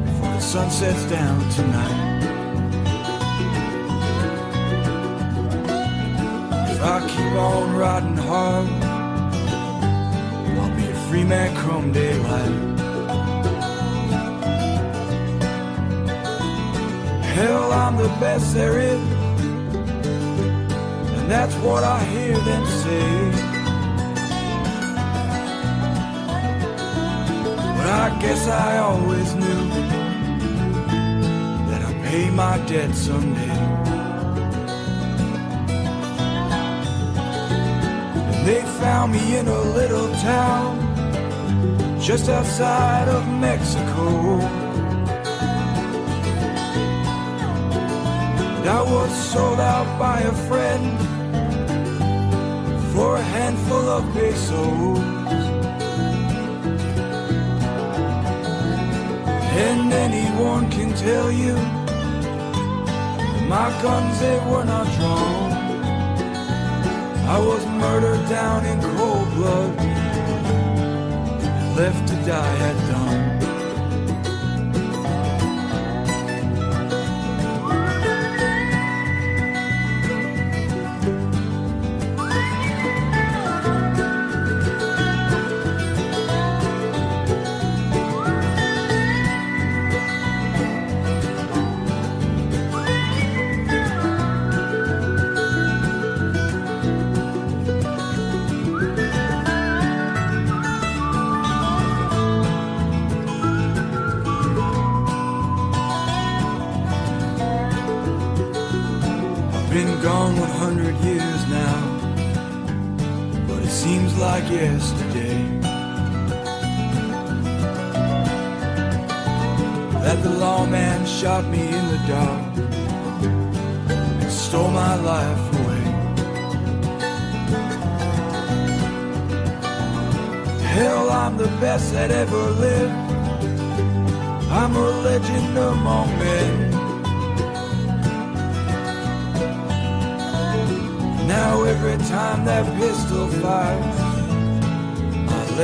before 0.04 0.34
the 0.34 0.40
sun 0.40 0.72
sets 0.72 1.04
down 1.12 1.48
tonight. 1.52 2.24
If 6.72 6.82
I 6.82 7.08
keep 7.08 7.34
on 7.34 7.76
riding 7.76 8.18
hard, 8.18 8.68
I'll 10.58 10.76
be 10.76 10.88
a 10.90 10.96
free 11.08 11.24
man 11.24 11.56
come 11.56 11.92
daylight. 11.92 12.81
I'm 17.92 17.98
the 17.98 18.08
best 18.22 18.54
there 18.54 18.80
is. 18.80 19.02
And 21.18 21.30
that's 21.30 21.54
what 21.56 21.84
I 21.84 22.02
hear 22.06 22.38
them 22.38 22.66
say. 22.66 23.32
But 27.76 27.88
I 28.04 28.18
guess 28.22 28.48
I 28.48 28.78
always 28.78 29.36
knew 29.36 29.64
that 31.70 31.82
I'd 31.84 32.02
pay 32.06 32.30
my 32.30 32.58
debt 32.66 32.96
someday. 32.96 33.60
And 38.32 38.48
they 38.48 38.62
found 38.80 39.12
me 39.12 39.36
in 39.36 39.50
a 39.50 39.62
little 39.80 40.10
town 40.22 40.80
just 42.00 42.30
outside 42.30 43.10
of 43.10 43.28
Mexico. 43.28 44.61
And 48.62 48.70
I 48.70 48.84
was 48.84 49.12
sold 49.32 49.60
out 49.60 49.98
by 49.98 50.20
a 50.20 50.32
friend 50.48 51.00
for 52.94 53.16
a 53.16 53.22
handful 53.24 53.90
of 53.90 54.04
pesos. 54.14 55.00
And 59.66 59.92
anyone 59.92 60.70
can 60.70 60.94
tell 60.94 61.32
you 61.32 61.56
my 63.50 63.68
guns 63.82 64.20
they 64.20 64.38
were 64.52 64.64
not 64.64 64.86
drawn. 64.96 65.52
I 67.36 67.40
was 67.40 67.66
murdered 67.66 68.30
down 68.30 68.64
in 68.64 68.80
cold 68.96 69.28
blood 69.34 69.76
left 71.76 72.08
to 72.10 72.16
die 72.28 72.58
at 72.70 72.91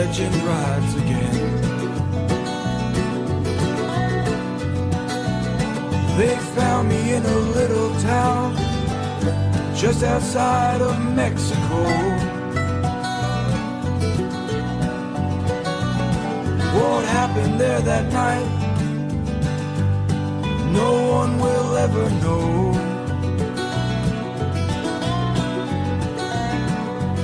legend 0.08 0.36
rides 0.36 0.96
again. 0.96 1.62
They 6.18 6.36
found 6.56 6.88
me 6.90 7.14
in 7.14 7.24
a 7.26 7.40
little 7.58 7.92
town 8.00 8.56
just 9.76 10.04
outside 10.04 10.82
of 10.82 10.96
Mexico. 11.14 11.82
What 16.78 17.04
happened 17.20 17.60
there 17.60 17.82
that 17.82 18.06
night? 18.14 18.50
No 20.72 20.92
one 21.18 21.38
will 21.38 21.76
ever 21.86 22.10
know. 22.24 22.46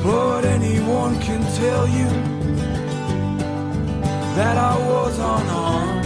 But 0.03 0.43
anyone 0.43 1.19
can 1.21 1.41
tell 1.55 1.87
you 1.87 2.32
that 4.35 4.57
I 4.57 4.75
was 4.89 5.19
unarmed. 5.19 6.05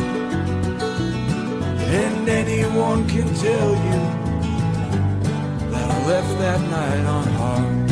And 2.02 2.28
anyone 2.28 3.08
can 3.08 3.28
tell 3.36 3.70
you 3.70 4.02
that 5.72 5.90
I 5.90 6.08
left 6.08 6.38
that 6.40 6.62
night 6.70 7.06
unharmed. 7.20 7.87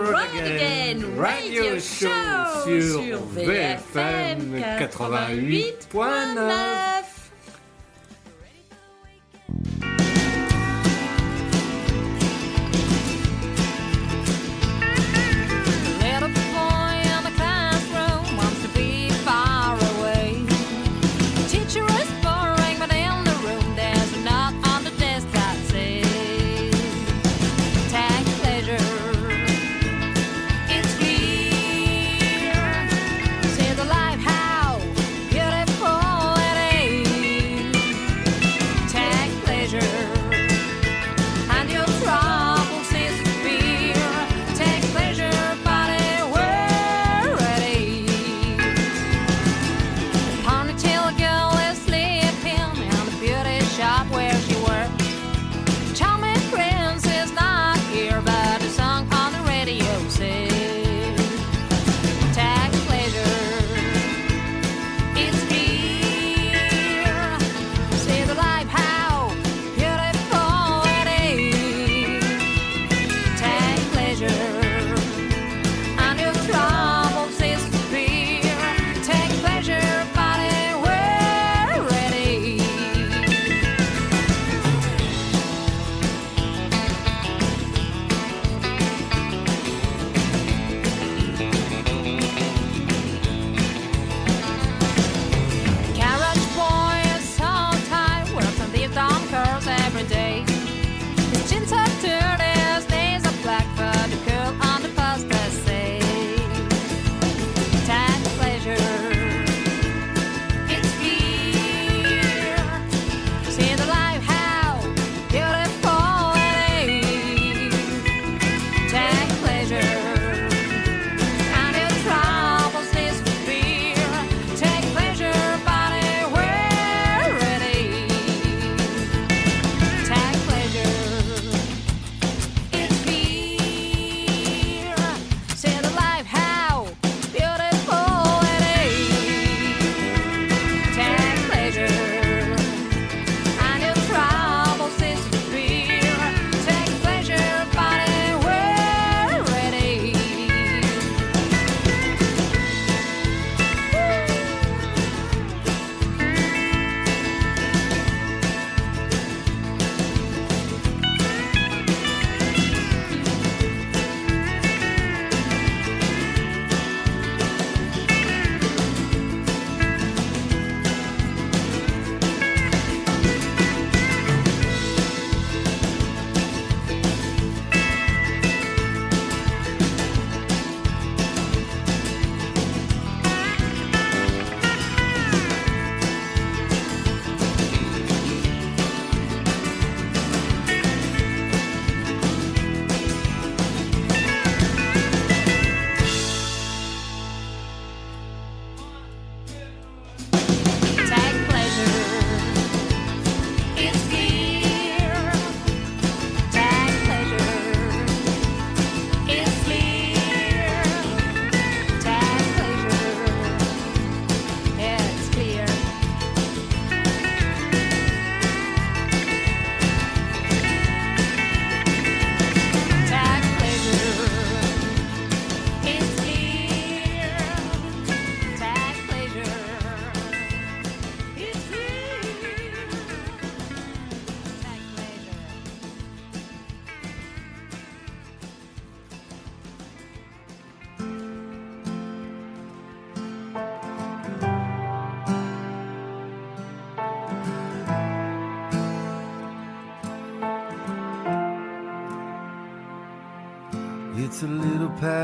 Road 0.00 0.32
Again 0.34 1.04
Radio 1.18 1.78
Show 1.78 2.08
sur 2.64 3.02
VFM 3.34 4.54
88.9. 4.78 6.89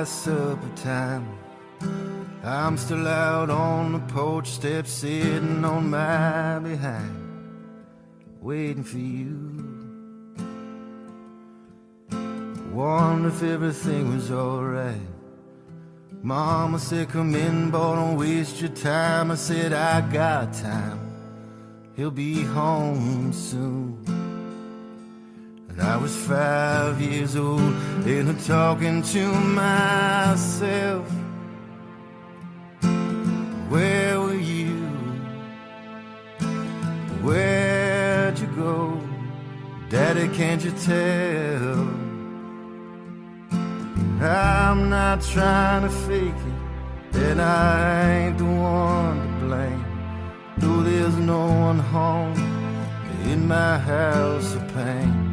supper 0.07 0.71
time. 0.77 1.27
I'm 2.45 2.79
still 2.79 3.07
out 3.07 3.51
on 3.51 3.93
the 3.93 3.99
porch 4.13 4.49
step, 4.49 4.87
sitting 4.87 5.65
on 5.65 5.91
my 5.91 6.61
behind, 6.61 7.61
waiting 8.41 8.85
for 8.85 8.99
you. 8.99 9.57
Wonder 12.73 13.29
if 13.29 13.43
everything 13.43 14.15
was 14.15 14.31
alright. 14.31 15.01
Mama 16.23 16.79
said, 16.79 17.09
Come 17.09 17.35
in, 17.35 17.71
boy, 17.71 17.97
don't 17.97 18.17
waste 18.17 18.61
your 18.61 18.71
time. 18.71 19.31
I 19.31 19.35
said, 19.35 19.73
I 19.73 20.01
got 20.13 20.53
time. 20.53 21.01
He'll 21.97 22.11
be 22.11 22.43
home 22.43 23.33
soon. 23.33 24.06
I 25.79 25.97
was 25.99 26.17
five 26.17 27.01
years 27.01 27.37
old 27.37 27.61
and 27.61 28.31
I'm 28.31 28.39
talking 28.39 29.03
to 29.03 29.33
myself. 29.33 31.07
Where 33.69 34.21
were 34.21 34.35
you? 34.35 34.75
Where'd 37.23 38.39
you 38.39 38.47
go? 38.49 39.01
Daddy, 39.91 40.29
can't 40.29 40.65
you 40.65 40.71
tell? 40.71 42.07
I'm 44.23 44.89
not 44.89 45.21
trying 45.21 45.83
to 45.83 45.91
fake 45.91 46.43
it, 47.13 47.17
and 47.17 47.41
I 47.41 48.11
ain't 48.19 48.39
the 48.39 48.45
one 48.45 49.41
to 49.41 49.47
blame. 49.47 49.85
Though 50.59 50.83
there's 50.83 51.17
no 51.17 51.47
one 51.47 51.79
home 51.79 52.35
in 53.25 53.47
my 53.47 53.79
house 53.79 54.55
of 54.55 54.67
pain. 54.73 55.26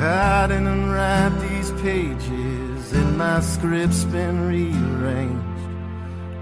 I 0.00 0.46
didn't 0.46 0.88
write 0.90 1.36
these 1.40 1.72
pages, 1.82 2.92
and 2.92 3.18
my 3.18 3.40
script's 3.40 4.04
been 4.04 4.46
rearranged. 4.46 5.42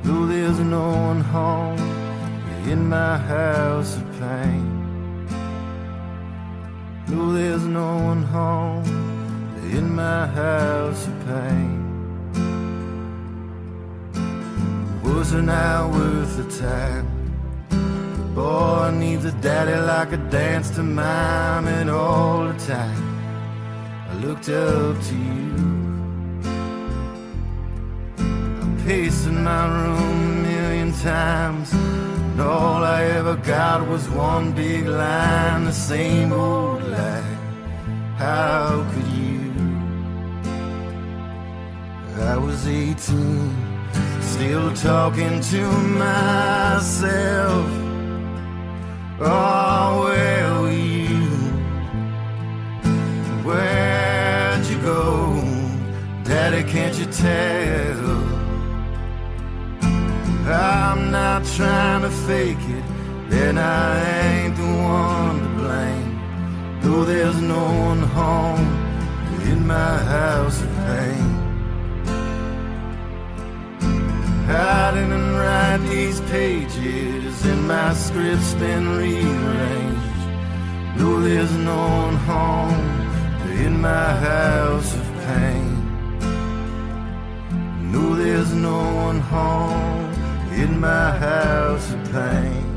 Though 0.02 0.26
there's 0.26 0.58
no 0.60 0.90
one 0.90 1.22
home 1.22 1.78
in 2.68 2.86
my 2.86 3.16
house 3.16 3.96
of 3.96 4.04
pain. 4.20 5.26
Though 7.06 7.32
there's 7.32 7.64
no 7.64 7.96
one 7.96 8.24
home 8.24 8.84
in 9.72 9.94
my 9.94 10.26
house 10.26 11.06
of 11.06 11.26
pain. 11.26 11.82
Was 15.02 15.32
an 15.32 15.48
hour 15.48 15.88
worth 15.88 16.36
the 16.36 16.58
time? 16.60 17.06
Boy 18.34 18.90
needs 18.90 19.24
a 19.24 19.32
daddy 19.32 19.80
like 19.80 20.12
a 20.12 20.18
dance 20.30 20.68
to 20.76 20.82
mime, 20.82 21.66
and 21.68 21.88
all 21.88 22.44
the 22.44 22.58
time 22.66 23.15
I 24.08 24.14
looked 24.14 24.48
up 24.48 24.96
to 25.08 25.14
you. 25.14 25.56
I 28.18 28.84
paced 28.84 29.26
in 29.26 29.42
my 29.42 29.66
room 29.66 29.98
a 30.00 30.42
million 30.48 30.92
times, 30.92 31.72
and 31.72 32.40
all 32.40 32.84
I 32.84 33.02
ever 33.04 33.36
got 33.36 33.86
was 33.88 34.08
one 34.08 34.52
big 34.52 34.86
line, 34.86 35.64
the 35.64 35.72
same 35.72 36.32
old 36.32 36.82
lie. 36.84 37.36
How 38.16 38.84
could 38.92 39.08
you? 39.08 39.52
I 42.22 42.36
was 42.36 42.66
18, 42.66 43.54
still 44.20 44.72
talking 44.74 45.40
to 45.40 45.70
myself. 46.06 47.66
Oh, 49.20 50.04
where 50.04 50.60
were 50.60 50.70
you? 50.70 51.06
Go? 53.42 53.95
Daddy, 56.28 56.64
can't 56.64 56.98
you 56.98 57.06
tell? 57.06 58.36
I'm 60.50 61.12
not 61.12 61.44
trying 61.44 62.02
to 62.02 62.10
fake 62.10 62.58
it, 62.58 62.84
and 63.32 63.60
I 63.60 64.00
ain't 64.24 64.56
the 64.56 64.62
one 64.62 65.38
to 65.40 65.48
blame. 65.62 66.80
Though 66.80 67.04
there's 67.04 67.40
no 67.40 67.64
one 67.88 68.02
home 68.02 68.66
in 69.52 69.64
my 69.68 69.98
house 69.98 70.60
of 70.62 70.70
pain. 70.88 71.30
I 74.48 74.90
didn't 74.94 75.32
write 75.36 75.82
these 75.88 76.20
pages, 76.22 77.44
and 77.46 77.68
my 77.68 77.94
script's 77.94 78.54
been 78.54 78.96
rearranged. 78.96 80.20
Though 80.98 81.20
there's 81.20 81.52
no 81.52 81.86
one 82.04 82.16
home 82.16 82.84
in 83.64 83.80
my 83.80 84.10
house 84.16 84.92
of 84.92 85.06
pain. 85.26 85.75
No, 87.92 88.14
there's 88.16 88.52
no 88.52 88.78
one 88.94 89.20
home 89.20 90.12
in 90.52 90.80
my 90.80 91.10
house 91.18 91.92
of 91.92 92.12
pain. 92.12 92.76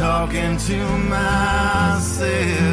Talking 0.00 0.56
to 0.56 0.78
myself. 1.10 2.69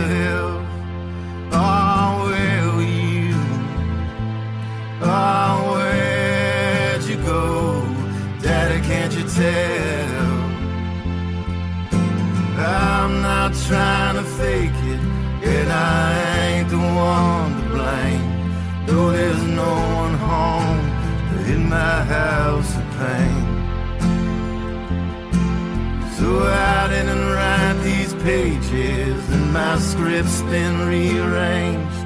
My 29.67 29.77
script's 29.79 30.41
been 30.43 30.75
rearranged. 30.87 32.05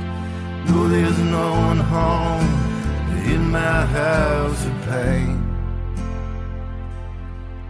No, 0.68 0.88
there's 0.88 1.20
no 1.38 1.48
one 1.70 1.82
home 1.96 2.50
in 3.34 3.42
my 3.52 3.86
house 3.98 4.66
of 4.66 4.76
pain. 4.90 5.32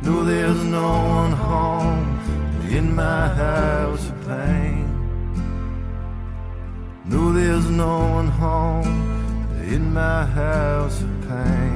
No, 0.01 0.23
there's 0.23 0.63
no 0.77 0.89
one 1.19 1.34
home 1.49 2.07
in 2.77 2.95
my 2.95 3.27
house 3.43 4.05
of 4.11 4.18
pain. 4.27 4.85
No, 7.03 7.34
there's 7.34 7.69
no 7.69 7.93
one 8.18 8.30
home 8.43 8.95
in 9.73 9.84
my 9.93 10.23
house 10.26 11.01
of 11.01 11.13
pain. 11.27 11.70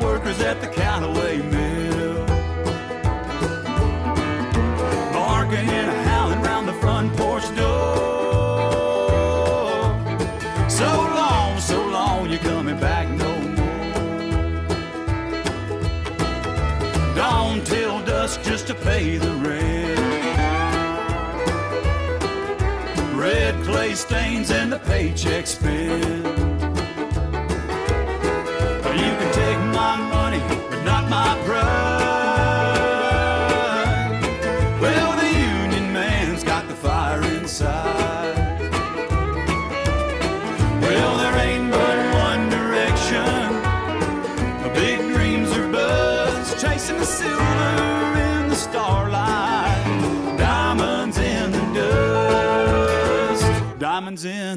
Workers 0.00 0.40
at 0.40 0.60
the 0.60 0.66
Callaway 0.66 1.38
Mill. 1.38 2.26
Barking 5.12 5.68
and 5.68 6.08
howling 6.08 6.42
round 6.42 6.68
the 6.68 6.74
front 6.74 7.16
porch 7.16 7.44
door. 7.56 7.88
So 10.68 10.86
long, 10.86 11.58
so 11.60 11.86
long, 11.86 12.30
you're 12.30 12.38
coming 12.40 12.78
back 12.78 13.08
no 13.08 13.32
more. 13.56 13.66
Dawn 17.14 17.62
till 17.64 18.04
dusk 18.04 18.42
just 18.42 18.66
to 18.68 18.74
pay 18.74 19.16
the 19.18 19.32
rent. 19.46 19.98
Red 23.16 23.54
clay 23.64 23.94
stains 23.94 24.50
and 24.50 24.72
the 24.72 24.78
paycheck 24.78 25.46
spent. 25.46 26.47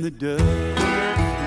The 0.02 0.10
dust. 0.10 1.41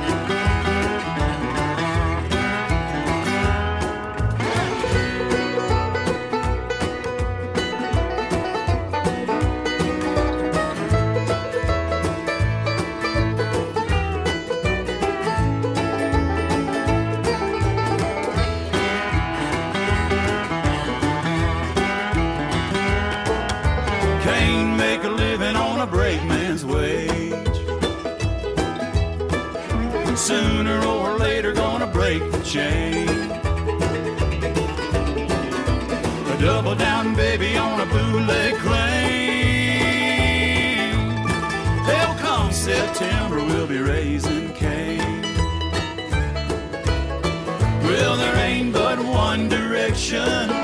Break 32.05 32.31
the 32.32 32.43
chain. 32.43 33.09
A 36.32 36.36
double 36.39 36.74
down 36.74 37.14
baby 37.14 37.56
on 37.56 37.81
a 37.81 37.86
bootleg 37.86 38.56
claim. 38.56 39.55
Hell 41.89 42.14
come 42.18 42.52
September, 42.52 43.36
we'll 43.36 43.66
be 43.66 43.78
raising 43.78 44.52
Cain. 44.52 45.22
Well, 47.85 48.18
there 48.18 48.36
ain't 48.36 48.74
but 48.74 48.98
one 48.98 49.48
direction. 49.48 50.64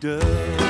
Diamonds 0.00 0.65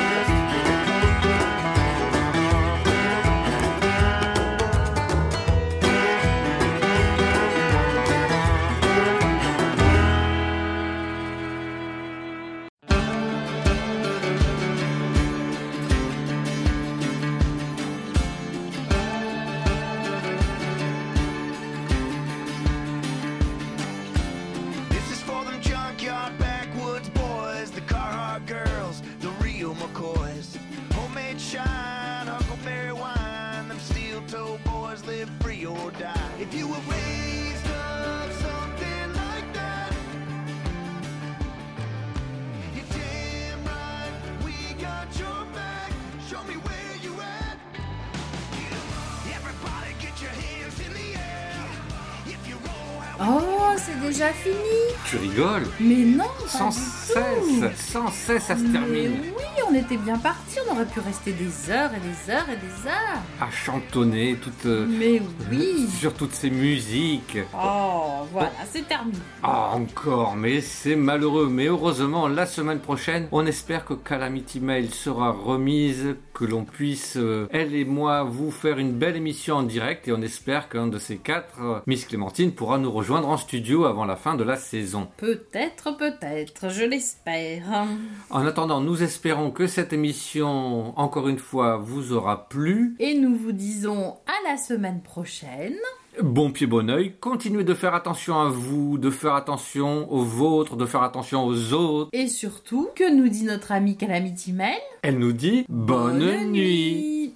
Mais 55.80 55.94
non, 56.04 56.24
Sans 56.46 56.70
cesse, 56.70 57.90
sans 57.90 58.08
cesse, 58.10 58.44
ça 58.44 58.56
se 58.56 58.62
Mais 58.62 58.72
termine. 58.72 59.20
oui, 59.36 59.62
on 59.68 59.74
était 59.74 59.96
bien 59.96 60.18
parti, 60.18 60.58
on 60.68 60.72
aurait 60.74 60.86
pu 60.86 61.00
rester 61.00 61.32
des 61.32 61.70
heures 61.70 61.90
et 61.94 62.00
des 62.00 62.32
heures 62.32 62.46
et 62.48 62.56
des 62.56 62.88
heures. 62.88 63.20
À 63.40 63.50
chantonner 63.50 64.36
toute, 64.36 64.66
euh, 64.66 64.86
Mais 64.88 65.20
oui. 65.50 65.88
sur 65.98 66.14
toutes 66.14 66.34
ces 66.34 66.50
musiques. 66.50 67.38
Oh, 67.54 68.05
voilà, 68.36 68.52
c'est 68.70 68.86
terminé. 68.86 69.16
Ah, 69.42 69.70
encore, 69.72 70.36
mais 70.36 70.60
c'est 70.60 70.94
malheureux. 70.94 71.48
Mais 71.48 71.68
heureusement, 71.68 72.28
la 72.28 72.44
semaine 72.44 72.80
prochaine, 72.80 73.28
on 73.32 73.46
espère 73.46 73.86
que 73.86 73.94
Calamity 73.94 74.60
Mail 74.60 74.90
sera 74.90 75.30
remise, 75.30 76.16
que 76.34 76.44
l'on 76.44 76.64
puisse, 76.66 77.16
euh, 77.16 77.48
elle 77.50 77.74
et 77.74 77.86
moi, 77.86 78.24
vous 78.24 78.50
faire 78.50 78.78
une 78.78 78.92
belle 78.92 79.16
émission 79.16 79.56
en 79.56 79.62
direct. 79.62 80.06
Et 80.06 80.12
on 80.12 80.20
espère 80.20 80.68
qu'un 80.68 80.86
de 80.86 80.98
ces 80.98 81.16
quatre, 81.16 81.62
euh, 81.62 81.78
Miss 81.86 82.04
Clémentine, 82.04 82.52
pourra 82.52 82.76
nous 82.76 82.92
rejoindre 82.92 83.30
en 83.30 83.38
studio 83.38 83.86
avant 83.86 84.04
la 84.04 84.16
fin 84.16 84.34
de 84.34 84.44
la 84.44 84.56
saison. 84.56 85.08
Peut-être, 85.16 85.96
peut-être, 85.96 86.68
je 86.68 86.84
l'espère. 86.84 87.86
En 88.28 88.46
attendant, 88.46 88.82
nous 88.82 89.02
espérons 89.02 89.50
que 89.50 89.66
cette 89.66 89.94
émission, 89.94 90.92
encore 90.98 91.28
une 91.28 91.38
fois, 91.38 91.78
vous 91.78 92.12
aura 92.12 92.50
plu. 92.50 92.96
Et 92.98 93.14
nous 93.14 93.34
vous 93.34 93.52
disons 93.52 94.18
à 94.26 94.50
la 94.50 94.58
semaine 94.58 95.00
prochaine. 95.00 95.78
Bon 96.22 96.50
pied, 96.50 96.66
bon 96.66 96.88
oeil. 96.88 97.14
Continuez 97.20 97.64
de 97.64 97.74
faire 97.74 97.94
attention 97.94 98.40
à 98.40 98.48
vous, 98.48 98.96
de 98.96 99.10
faire 99.10 99.34
attention 99.34 100.10
aux 100.10 100.22
vôtres, 100.22 100.76
de 100.76 100.86
faire 100.86 101.02
attention 101.02 101.44
aux 101.44 101.74
autres. 101.74 102.08
Et 102.14 102.26
surtout, 102.26 102.88
que 102.94 103.14
nous 103.14 103.28
dit 103.28 103.44
notre 103.44 103.72
ami 103.72 103.96
Calamity 103.96 104.52
Mail 104.52 104.78
Elle 105.02 105.18
nous 105.18 105.32
dit 105.32 105.66
bonne, 105.68 106.20
Bonne 106.20 106.52
nuit. 106.52 107.16